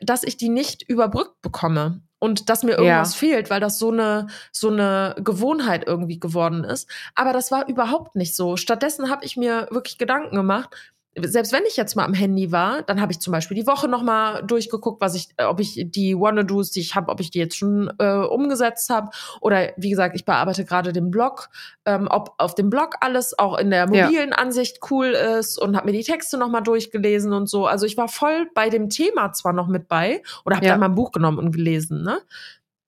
[0.00, 3.18] dass ich die nicht überbrückt bekomme und dass mir irgendwas ja.
[3.18, 6.88] fehlt, weil das so eine so eine Gewohnheit irgendwie geworden ist.
[7.16, 8.56] Aber das war überhaupt nicht so.
[8.56, 10.70] Stattdessen habe ich mir wirklich Gedanken gemacht,
[11.18, 13.86] selbst wenn ich jetzt mal am Handy war, dann habe ich zum Beispiel die Woche
[13.86, 17.38] noch mal durchgeguckt, was ich, ob ich die Wanna-Dos, die ich habe, ob ich die
[17.38, 19.10] jetzt schon äh, umgesetzt habe.
[19.42, 21.50] Oder wie gesagt, ich bearbeite gerade den Blog,
[21.84, 24.36] ähm, ob auf dem Blog alles auch in der mobilen ja.
[24.36, 27.66] Ansicht cool ist und habe mir die Texte noch mal durchgelesen und so.
[27.66, 30.72] Also ich war voll bei dem Thema zwar noch mit bei oder habe ja.
[30.72, 32.20] dann mal ein Buch genommen und gelesen, ne?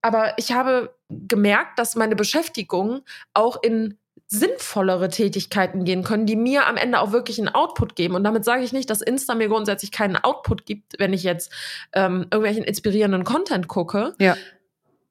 [0.01, 3.01] Aber ich habe gemerkt, dass meine Beschäftigung
[3.33, 3.97] auch in
[4.27, 8.15] sinnvollere Tätigkeiten gehen können, die mir am Ende auch wirklich einen Output geben.
[8.15, 11.51] Und damit sage ich nicht, dass Insta mir grundsätzlich keinen Output gibt, wenn ich jetzt
[11.93, 14.13] ähm, irgendwelchen inspirierenden Content gucke.
[14.19, 14.35] Ja.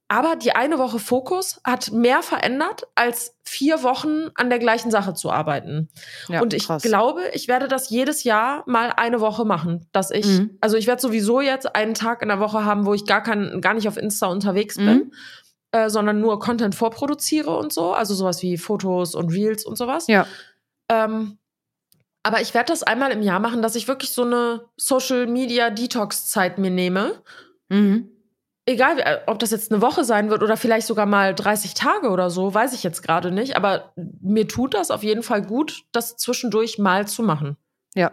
[0.09, 5.15] aber die eine Woche Fokus hat mehr verändert, als vier Wochen an der gleichen Sache
[5.15, 5.89] zu arbeiten.
[6.29, 6.83] Ja, und ich krass.
[6.83, 10.59] glaube, ich werde das jedes Jahr mal eine Woche machen, dass ich, Mhm.
[10.61, 13.61] also ich werde sowieso jetzt einen Tag in der Woche haben, wo ich gar kein,
[13.61, 15.13] gar nicht auf Insta unterwegs Mhm.
[15.75, 20.07] Äh, sondern nur Content vorproduziere und so, also sowas wie Fotos und Reels und sowas.
[20.07, 20.25] Ja.
[20.89, 21.39] Ähm,
[22.23, 25.71] aber ich werde das einmal im Jahr machen, dass ich wirklich so eine Social Media
[25.71, 27.21] Detox Zeit mir nehme.
[27.71, 28.09] Mhm.
[28.67, 32.11] Egal, äh, ob das jetzt eine Woche sein wird oder vielleicht sogar mal 30 Tage
[32.11, 33.57] oder so, weiß ich jetzt gerade nicht.
[33.57, 37.57] Aber mir tut das auf jeden Fall gut, das zwischendurch mal zu machen.
[37.97, 38.13] Ja.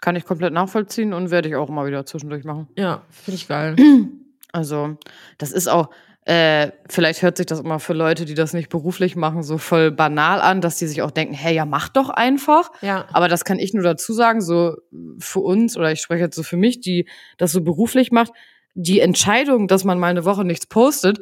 [0.00, 2.66] Kann ich komplett nachvollziehen und werde ich auch immer wieder zwischendurch machen.
[2.76, 3.76] Ja, finde ich geil.
[4.52, 4.96] Also,
[5.38, 5.90] das ist auch,
[6.24, 9.90] äh, vielleicht hört sich das immer für Leute, die das nicht beruflich machen, so voll
[9.90, 12.70] banal an, dass die sich auch denken, hey, ja, mach doch einfach.
[12.82, 14.76] Ja, Aber das kann ich nur dazu sagen, so
[15.18, 18.32] für uns, oder ich spreche jetzt so für mich, die das so beruflich macht,
[18.74, 21.18] die Entscheidung, dass man mal eine Woche nichts postet,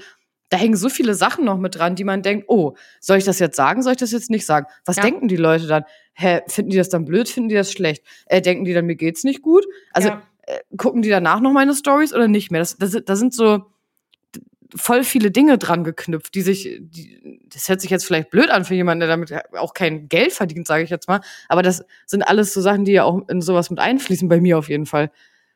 [0.48, 3.38] da hängen so viele Sachen noch mit dran, die man denkt, oh, soll ich das
[3.38, 4.66] jetzt sagen, soll ich das jetzt nicht sagen?
[4.84, 5.02] Was Ja.
[5.02, 5.84] denken die Leute dann?
[6.14, 8.04] Hä, finden die das dann blöd, finden die das schlecht?
[8.26, 9.64] Äh, denken die dann, mir geht's nicht gut?
[9.92, 10.22] Also ja.
[10.46, 12.60] Äh, gucken die danach noch meine Stories oder nicht mehr?
[12.60, 13.66] Das, das, da sind so
[14.74, 18.64] voll viele Dinge dran geknüpft, die sich, die, das hört sich jetzt vielleicht blöd an
[18.64, 21.20] für jemanden, der damit auch kein Geld verdient, sage ich jetzt mal.
[21.48, 24.58] Aber das sind alles so Sachen, die ja auch in sowas mit einfließen, bei mir
[24.58, 25.10] auf jeden Fall.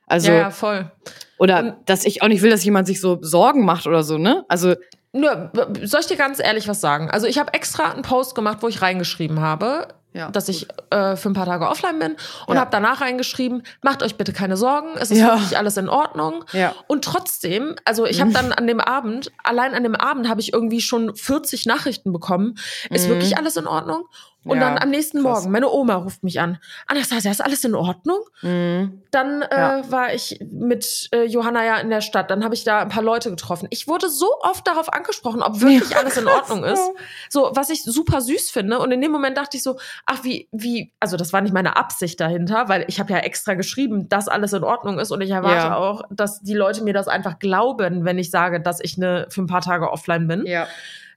[0.07, 0.91] Also, ja, ja, voll.
[1.39, 4.17] oder Und- dass ich auch nicht will, dass jemand sich so Sorgen macht oder so,
[4.19, 4.45] ne?
[4.49, 4.75] Also,
[5.13, 7.11] Nur, soll ich dir ganz ehrlich was sagen?
[7.11, 11.15] Also ich habe extra einen Post gemacht, wo ich reingeschrieben habe, Ja, dass ich äh,
[11.15, 12.63] für ein paar Tage offline bin und Ja.
[12.63, 15.35] habe danach reingeschrieben, macht euch bitte keine Sorgen, es ist Ja.
[15.35, 16.45] wirklich alles in Ordnung.
[16.53, 16.75] ja.
[16.89, 20.53] Und trotzdem, also ich habe dann an dem Abend, allein an dem Abend habe ich
[20.53, 22.57] irgendwie schon 40 Nachrichten bekommen.
[22.91, 23.11] Ist Mhm.
[23.11, 24.05] wirklich alles in Ordnung?
[24.45, 25.41] Und Ja, dann am nächsten krass.
[25.41, 26.59] Morgen, meine Oma ruft mich an.
[26.87, 28.21] Anastasia, ist alles in Ordnung?
[28.41, 29.03] Mhm.
[29.11, 29.91] Dann äh, Ja.
[29.91, 32.31] war ich mit äh, Johanna ja in der Stadt.
[32.31, 33.67] Dann habe ich da ein paar Leute getroffen.
[33.71, 36.83] Ich wurde so oft darauf angesprochen, ob wirklich Ja, alles in Ordnung ist.
[37.29, 38.79] So, was ich super süß finde.
[38.79, 41.77] Und in dem Moment dachte ich so, ach, wie, wie, also das war nicht meine
[41.77, 45.11] Absicht dahinter, weil ich habe ja extra geschrieben, dass alles in Ordnung ist.
[45.11, 48.81] Und ich erwarte auch, dass die Leute mir das einfach glauben, wenn ich sage, dass
[48.81, 50.47] ich ne, für ein paar Tage offline bin.
[50.47, 50.67] Ja.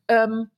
[0.09, 0.49] Ähm,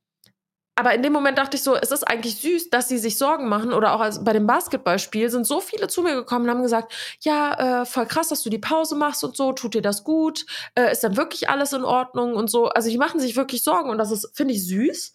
[0.78, 3.48] aber in dem Moment dachte ich so, es ist eigentlich süß, dass sie sich Sorgen
[3.48, 3.72] machen.
[3.72, 6.92] Oder auch als bei dem Basketballspiel sind so viele zu mir gekommen und haben gesagt,
[7.20, 10.44] ja, äh, voll krass, dass du die Pause machst und so, tut dir das gut?
[10.74, 12.66] Äh, ist dann wirklich alles in Ordnung und so?
[12.66, 15.14] Also die machen sich wirklich Sorgen und das ist, finde ich, süß.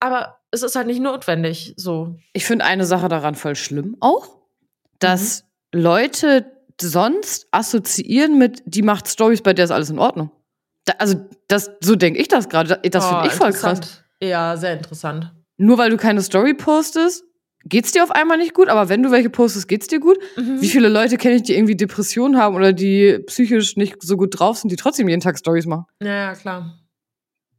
[0.00, 2.16] Aber es ist halt nicht notwendig, so.
[2.32, 4.28] Ich finde eine Sache daran voll schlimm auch,
[4.98, 6.50] dass Leute
[6.80, 10.30] sonst assoziieren mit, die macht Stories, bei der ist alles in Ordnung.
[10.86, 11.16] Da, also,
[11.48, 12.80] das, so denke ich das gerade.
[12.82, 14.02] Das Oh, finde ich voll krass.
[14.22, 15.32] Ja, sehr interessant.
[15.56, 17.24] Nur weil du keine Story postest,
[17.64, 20.18] geht's dir auf einmal nicht gut, aber wenn du welche postest, geht's dir gut.
[20.36, 20.60] Mhm.
[20.60, 24.38] Wie viele Leute kenne ich, die irgendwie Depressionen haben oder die psychisch nicht so gut
[24.38, 25.86] drauf sind, die trotzdem jeden Tag Stories machen?
[26.00, 26.78] Ja, ja, klar.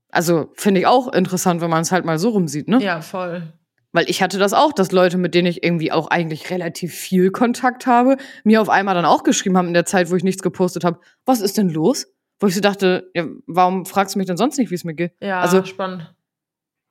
[0.10, 2.80] Also, finde ich auch interessant, wenn man es halt mal so rumsieht, ne?
[2.82, 3.52] Ja, voll.
[3.92, 7.32] Weil ich hatte das auch, dass Leute, mit denen ich irgendwie auch eigentlich relativ viel
[7.32, 10.42] Kontakt habe, mir auf einmal dann auch geschrieben haben in der Zeit, wo ich nichts
[10.42, 12.08] gepostet habe, was ist denn los?
[12.40, 14.94] Wo ich so dachte, ja, warum fragst du mich denn sonst nicht, wie es mir
[14.96, 15.14] geht?
[15.22, 16.14] Ja, Also, spannend.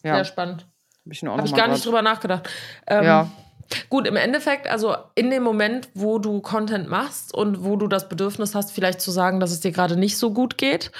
[0.02, 0.66] Ja, Sehr spannend.
[1.06, 2.48] hab ich, Habe ich noch mal gar nicht grad- drüber nachgedacht.
[2.86, 3.28] Ähm, Ja.
[3.88, 8.06] Gut, im Endeffekt, also in dem Moment, wo du Content machst und wo du das
[8.08, 10.92] Bedürfnis hast, vielleicht zu sagen, dass es dir gerade nicht so gut geht,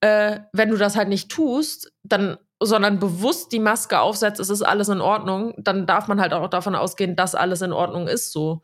[0.00, 4.62] äh, wenn du das halt nicht tust, dann sondern bewusst die Maske aufsetzt, es ist
[4.62, 8.30] alles in Ordnung, dann darf man halt auch davon ausgehen, dass alles in Ordnung ist
[8.32, 8.60] so.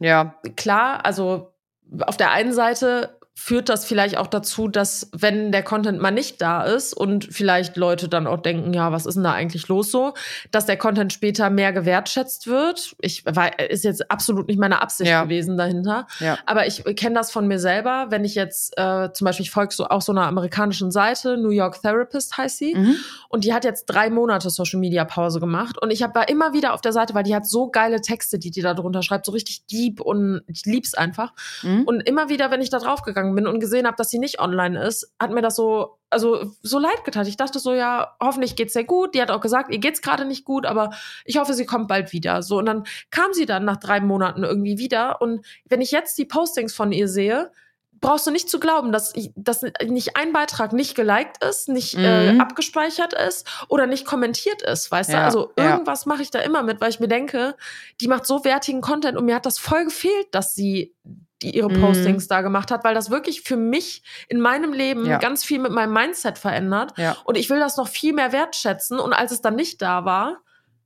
[0.00, 1.54] Ja, Klar, also
[2.00, 6.40] auf der einen Seite führt das vielleicht auch dazu, dass wenn der Content mal nicht
[6.40, 9.90] da ist und vielleicht Leute dann auch denken, ja, was ist denn da eigentlich los
[9.90, 10.14] so,
[10.50, 12.96] dass der Content später mehr gewertschätzt wird.
[13.02, 15.24] Ich war, ist jetzt absolut nicht meine Absicht Ja.
[15.24, 16.06] gewesen dahinter.
[16.18, 16.38] ja.
[16.46, 19.74] Aber ich kenne das von mir selber, wenn ich jetzt äh, zum Beispiel, ich folge
[19.74, 22.96] so auch so einer amerikanischen Seite, New York Therapist heißt sie, Mhm.
[23.28, 25.76] und die hat jetzt drei Monate Social Media Pause gemacht.
[25.80, 28.38] Und ich hab, war immer wieder auf der Seite, weil die hat so geile Texte,
[28.38, 31.34] die die da drunter schreibt, so richtig deep und ich lieb's einfach.
[31.62, 31.82] Mhm.
[31.82, 32.78] Und immer wieder, wenn ich da
[33.26, 36.52] draufgegangen bin und gesehen habe, dass sie nicht online ist, hat mir das so, also
[36.62, 37.26] so leid getan.
[37.26, 39.14] Ich dachte so, ja, hoffentlich geht's ihr gut.
[39.14, 40.90] Die hat auch gesagt, ihr geht's gerade nicht gut, aber
[41.24, 42.42] ich hoffe, sie kommt bald wieder.
[42.42, 45.20] So und dann kam sie dann nach drei Monaten irgendwie wieder.
[45.20, 47.50] Und wenn ich jetzt die Postings von ihr sehe,
[47.98, 52.34] brauchst du nicht zu glauben, dass, dass nicht ein Beitrag nicht geliked ist, nicht äh,
[52.34, 52.40] Mhm.
[52.42, 55.14] abgespeichert ist oder nicht kommentiert ist, weißt du?
[55.14, 55.70] Ja, Also ja.
[55.72, 57.56] irgendwas mache ich da immer mit, weil ich mir denke,
[58.02, 60.94] die macht so wertigen Content und mir hat das voll gefehlt, dass sie
[61.42, 61.80] die ihre Mhm.
[61.80, 65.18] Postings da gemacht hat, weil das wirklich für mich in meinem Leben Ja.
[65.18, 67.16] ganz viel mit meinem Mindset verändert Ja.
[67.24, 70.38] und ich will das noch viel mehr wertschätzen und als es dann nicht da war,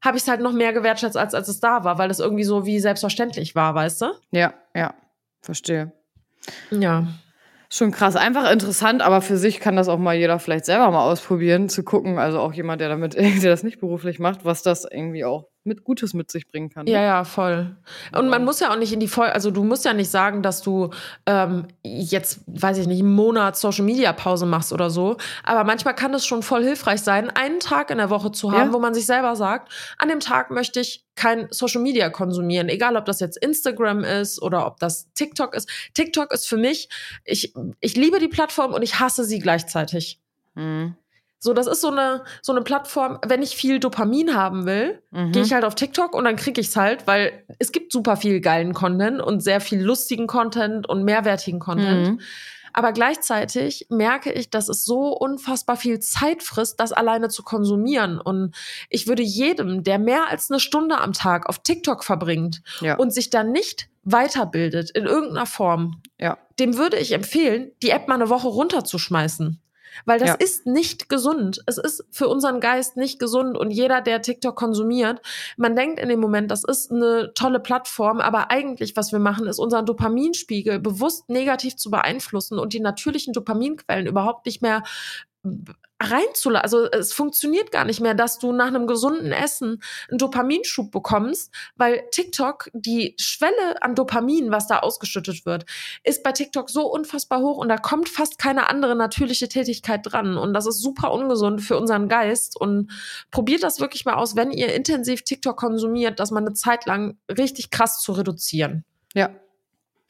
[0.03, 2.45] habe ich es halt noch mehr gewertschätzt, als als es da war, weil es irgendwie
[2.45, 4.07] so wie selbstverständlich war, weißt du?
[4.33, 4.95] Ja, ja.
[5.43, 5.93] Verstehe.
[6.71, 7.07] Ja.
[7.73, 11.05] Schon krass, einfach interessant, aber für sich kann das auch mal jeder vielleicht selber mal
[11.05, 14.85] ausprobieren, zu gucken, also auch jemand, der damit, der das nicht beruflich macht, was das
[14.91, 16.87] irgendwie auch mit Gutes mit sich bringen kann.
[16.87, 16.93] Ne?
[16.93, 17.77] Ja, ja, voll.
[18.17, 20.43] Und man muss ja auch nicht in die voll, also du musst ja nicht sagen,
[20.43, 20.91] dass du
[21.27, 25.19] ähm, jetzt, weiß ich nicht, einen Monat Social Media Pause machst oder so.
[25.45, 28.69] Aber manchmal kann es schon voll hilfreich sein, einen Tag in der Woche zu haben,
[28.69, 28.73] ja.
[28.73, 32.97] wo man sich selber sagt, an dem Tag möchte ich kein Social Media konsumieren, egal
[32.97, 35.69] ob das jetzt Instagram ist oder ob das TikTok ist.
[35.93, 36.89] TikTok ist für mich,
[37.25, 40.21] ich, ich liebe die Plattform und ich hasse sie gleichzeitig.
[40.55, 40.97] Mhm.
[41.43, 45.33] So, das ist so eine, so eine Plattform, wenn ich viel Dopamin haben will, mhm.
[45.33, 48.19] gehe ich halt auf TikTok und dann kriege ich es halt, weil es gibt super
[48.19, 52.09] viel geilen Content und sehr viel lustigen Content und mehrwertigen Content.
[52.09, 52.21] Mhm.
[52.73, 58.21] Aber gleichzeitig merke ich, dass es so unfassbar viel Zeit frisst, das alleine zu konsumieren.
[58.21, 58.55] Und
[58.89, 62.97] ich würde jedem, der mehr als eine Stunde am Tag auf TikTok verbringt ja.
[62.97, 66.39] und sich dann nicht weiterbildet in irgendeiner Form, ja.
[66.59, 69.61] dem würde ich empfehlen, die App mal eine Woche runterzuschmeißen.
[70.05, 70.35] Weil das ja.
[70.35, 71.63] ist nicht gesund.
[71.67, 73.57] Es ist für unseren Geist nicht gesund.
[73.57, 75.21] Und jeder, der TikTok konsumiert,
[75.57, 79.47] man denkt in dem Moment, das ist eine tolle Plattform, aber eigentlich, was wir machen,
[79.47, 84.83] ist unseren Dopaminspiegel bewusst negativ zu beeinflussen und die natürlichen Dopaminquellen überhaupt nicht mehr
[86.01, 86.63] reinzulassen.
[86.63, 91.53] Also es funktioniert gar nicht mehr, dass du nach einem gesunden Essen einen Dopaminschub bekommst,
[91.77, 95.67] weil TikTok, die Schwelle an Dopamin, was da ausgeschüttet wird,
[96.03, 100.39] ist bei TikTok so unfassbar hoch und da kommt fast keine andere natürliche Tätigkeit dran.
[100.39, 102.59] Und das ist super ungesund für unseren Geist.
[102.59, 102.91] Und
[103.31, 107.19] probiert das wirklich mal aus, wenn ihr intensiv TikTok konsumiert, das mal eine Zeit lang
[107.29, 108.85] richtig krass zu reduzieren.
[109.15, 109.31] Ja,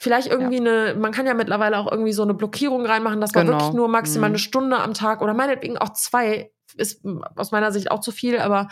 [0.02, 0.70] Vielleicht irgendwie ja.
[0.70, 3.58] eine, man kann ja mittlerweile auch irgendwie so eine Blockierung reinmachen, dass man genau.
[3.58, 4.34] wirklich nur maximal mhm.
[4.34, 7.04] eine Stunde am Tag oder meinetwegen auch zwei, ist
[7.36, 8.68] aus meiner Sicht auch zu viel, aber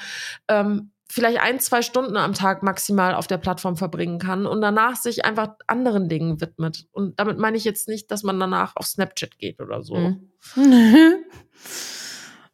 [0.49, 4.97] ähm, vielleicht ein, zwei Stunden am Tag maximal auf der Plattform verbringen kann und danach
[4.97, 6.87] sich einfach anderen Dingen widmet.
[6.93, 9.97] Und damit meine ich jetzt nicht, dass man danach auf Snapchat geht oder so.
[9.97, 10.31] Mhm.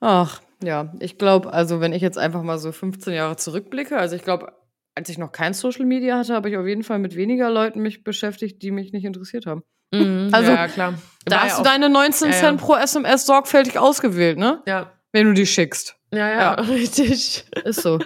[0.00, 4.16] Ach, ja, ich glaube, also wenn ich jetzt einfach mal so 15 Jahre zurückblicke, also
[4.16, 4.52] ich glaube,
[4.94, 7.80] als ich noch kein Social Media hatte, habe ich auf jeden Fall mit weniger Leuten
[7.80, 9.62] mich beschäftigt, die mich nicht interessiert haben.
[9.92, 10.94] Mhm, also, ja, klar.
[11.24, 14.62] Da hast ja du deine 19 ja, Cent pro SMS sorgfältig ausgewählt, ne?
[14.66, 14.92] Ja.
[15.12, 15.96] Wenn du die schickst.
[16.12, 16.50] Ja, ja, ja.
[16.62, 17.44] richtig.
[17.64, 17.98] Ist so.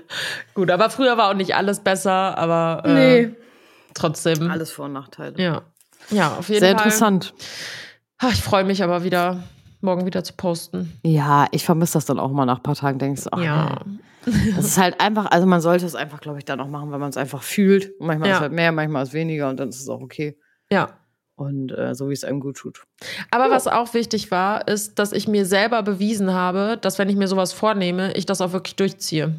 [0.54, 3.36] Gut, aber früher war auch nicht alles besser, aber äh, nee.
[3.94, 4.50] trotzdem.
[4.50, 5.34] Alles Vor- und Nachteile.
[5.42, 5.62] Ja.
[6.10, 6.90] Ja, auf jeden Sehr Fall.
[6.90, 7.34] Sehr interessant.
[8.18, 9.44] Ach, ich freue mich aber wieder,
[9.80, 10.98] morgen wieder zu posten.
[11.04, 13.80] Ja, ich vermisse das dann auch mal nach ein paar Tagen, denkst du, ach, ja.
[14.56, 16.98] Das ist halt einfach, also man sollte es einfach, glaube ich, dann auch machen, weil
[16.98, 17.92] man es einfach fühlt.
[17.98, 18.34] Und manchmal ja.
[18.34, 20.38] ist es halt mehr, manchmal ist es weniger und dann ist es auch okay.
[20.70, 20.98] Ja.
[21.36, 22.84] Und äh, so wie es einem gut tut.
[23.30, 23.50] Aber ja.
[23.50, 27.28] was auch wichtig war, ist, dass ich mir selber bewiesen habe, dass wenn ich mir
[27.28, 29.34] sowas vornehme, ich das auch wirklich durchziehe.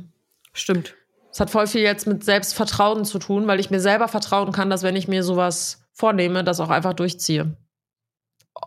[0.54, 0.96] Stimmt.
[1.32, 4.70] Es hat voll viel jetzt mit Selbstvertrauen zu tun, weil ich mir selber vertrauen kann,
[4.70, 7.56] dass wenn ich mir sowas vornehme, das auch einfach durchziehe.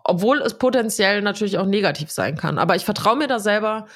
[0.04, 2.58] Obwohl es potenziell natürlich auch negativ sein kann.
[2.58, 3.86] Aber ich vertraue mir da selber,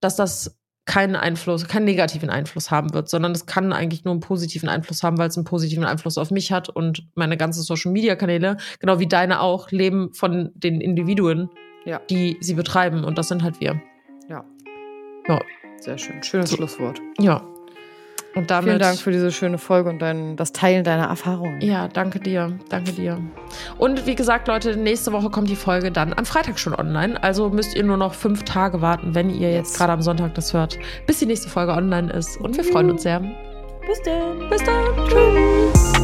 [0.00, 4.20] dass das keinen Einfluss, keinen negativen Einfluss haben wird, sondern es kann eigentlich nur einen
[4.20, 7.90] positiven Einfluss haben, weil es einen positiven Einfluss auf mich hat und meine ganzen Social
[7.90, 11.48] Media Kanäle, genau wie deine auch, leben von den Individuen,
[11.86, 12.00] ja.
[12.10, 13.80] die sie betreiben und das sind halt wir.
[14.28, 14.44] Ja.
[15.26, 15.40] Ja.
[15.80, 16.22] Sehr schön.
[16.22, 16.56] Schönes so.
[16.56, 17.00] Schlusswort.
[17.18, 17.42] Ja.
[18.34, 21.60] Und damit, Vielen Dank für diese schöne Folge und dein, das Teilen deiner Erfahrungen.
[21.60, 22.58] Ja, danke dir.
[22.68, 23.18] Danke dir.
[23.78, 27.22] Und wie gesagt, Leute, nächste Woche kommt die Folge dann am Freitag schon online.
[27.22, 30.52] Also müsst ihr nur noch fünf Tage warten, wenn ihr jetzt gerade am Sonntag das
[30.52, 32.36] hört, bis die nächste Folge online ist.
[32.40, 33.20] Und wir freuen uns sehr.
[33.20, 34.48] Bis dann.
[34.50, 34.84] Bis dann.
[35.08, 36.03] Tschüss.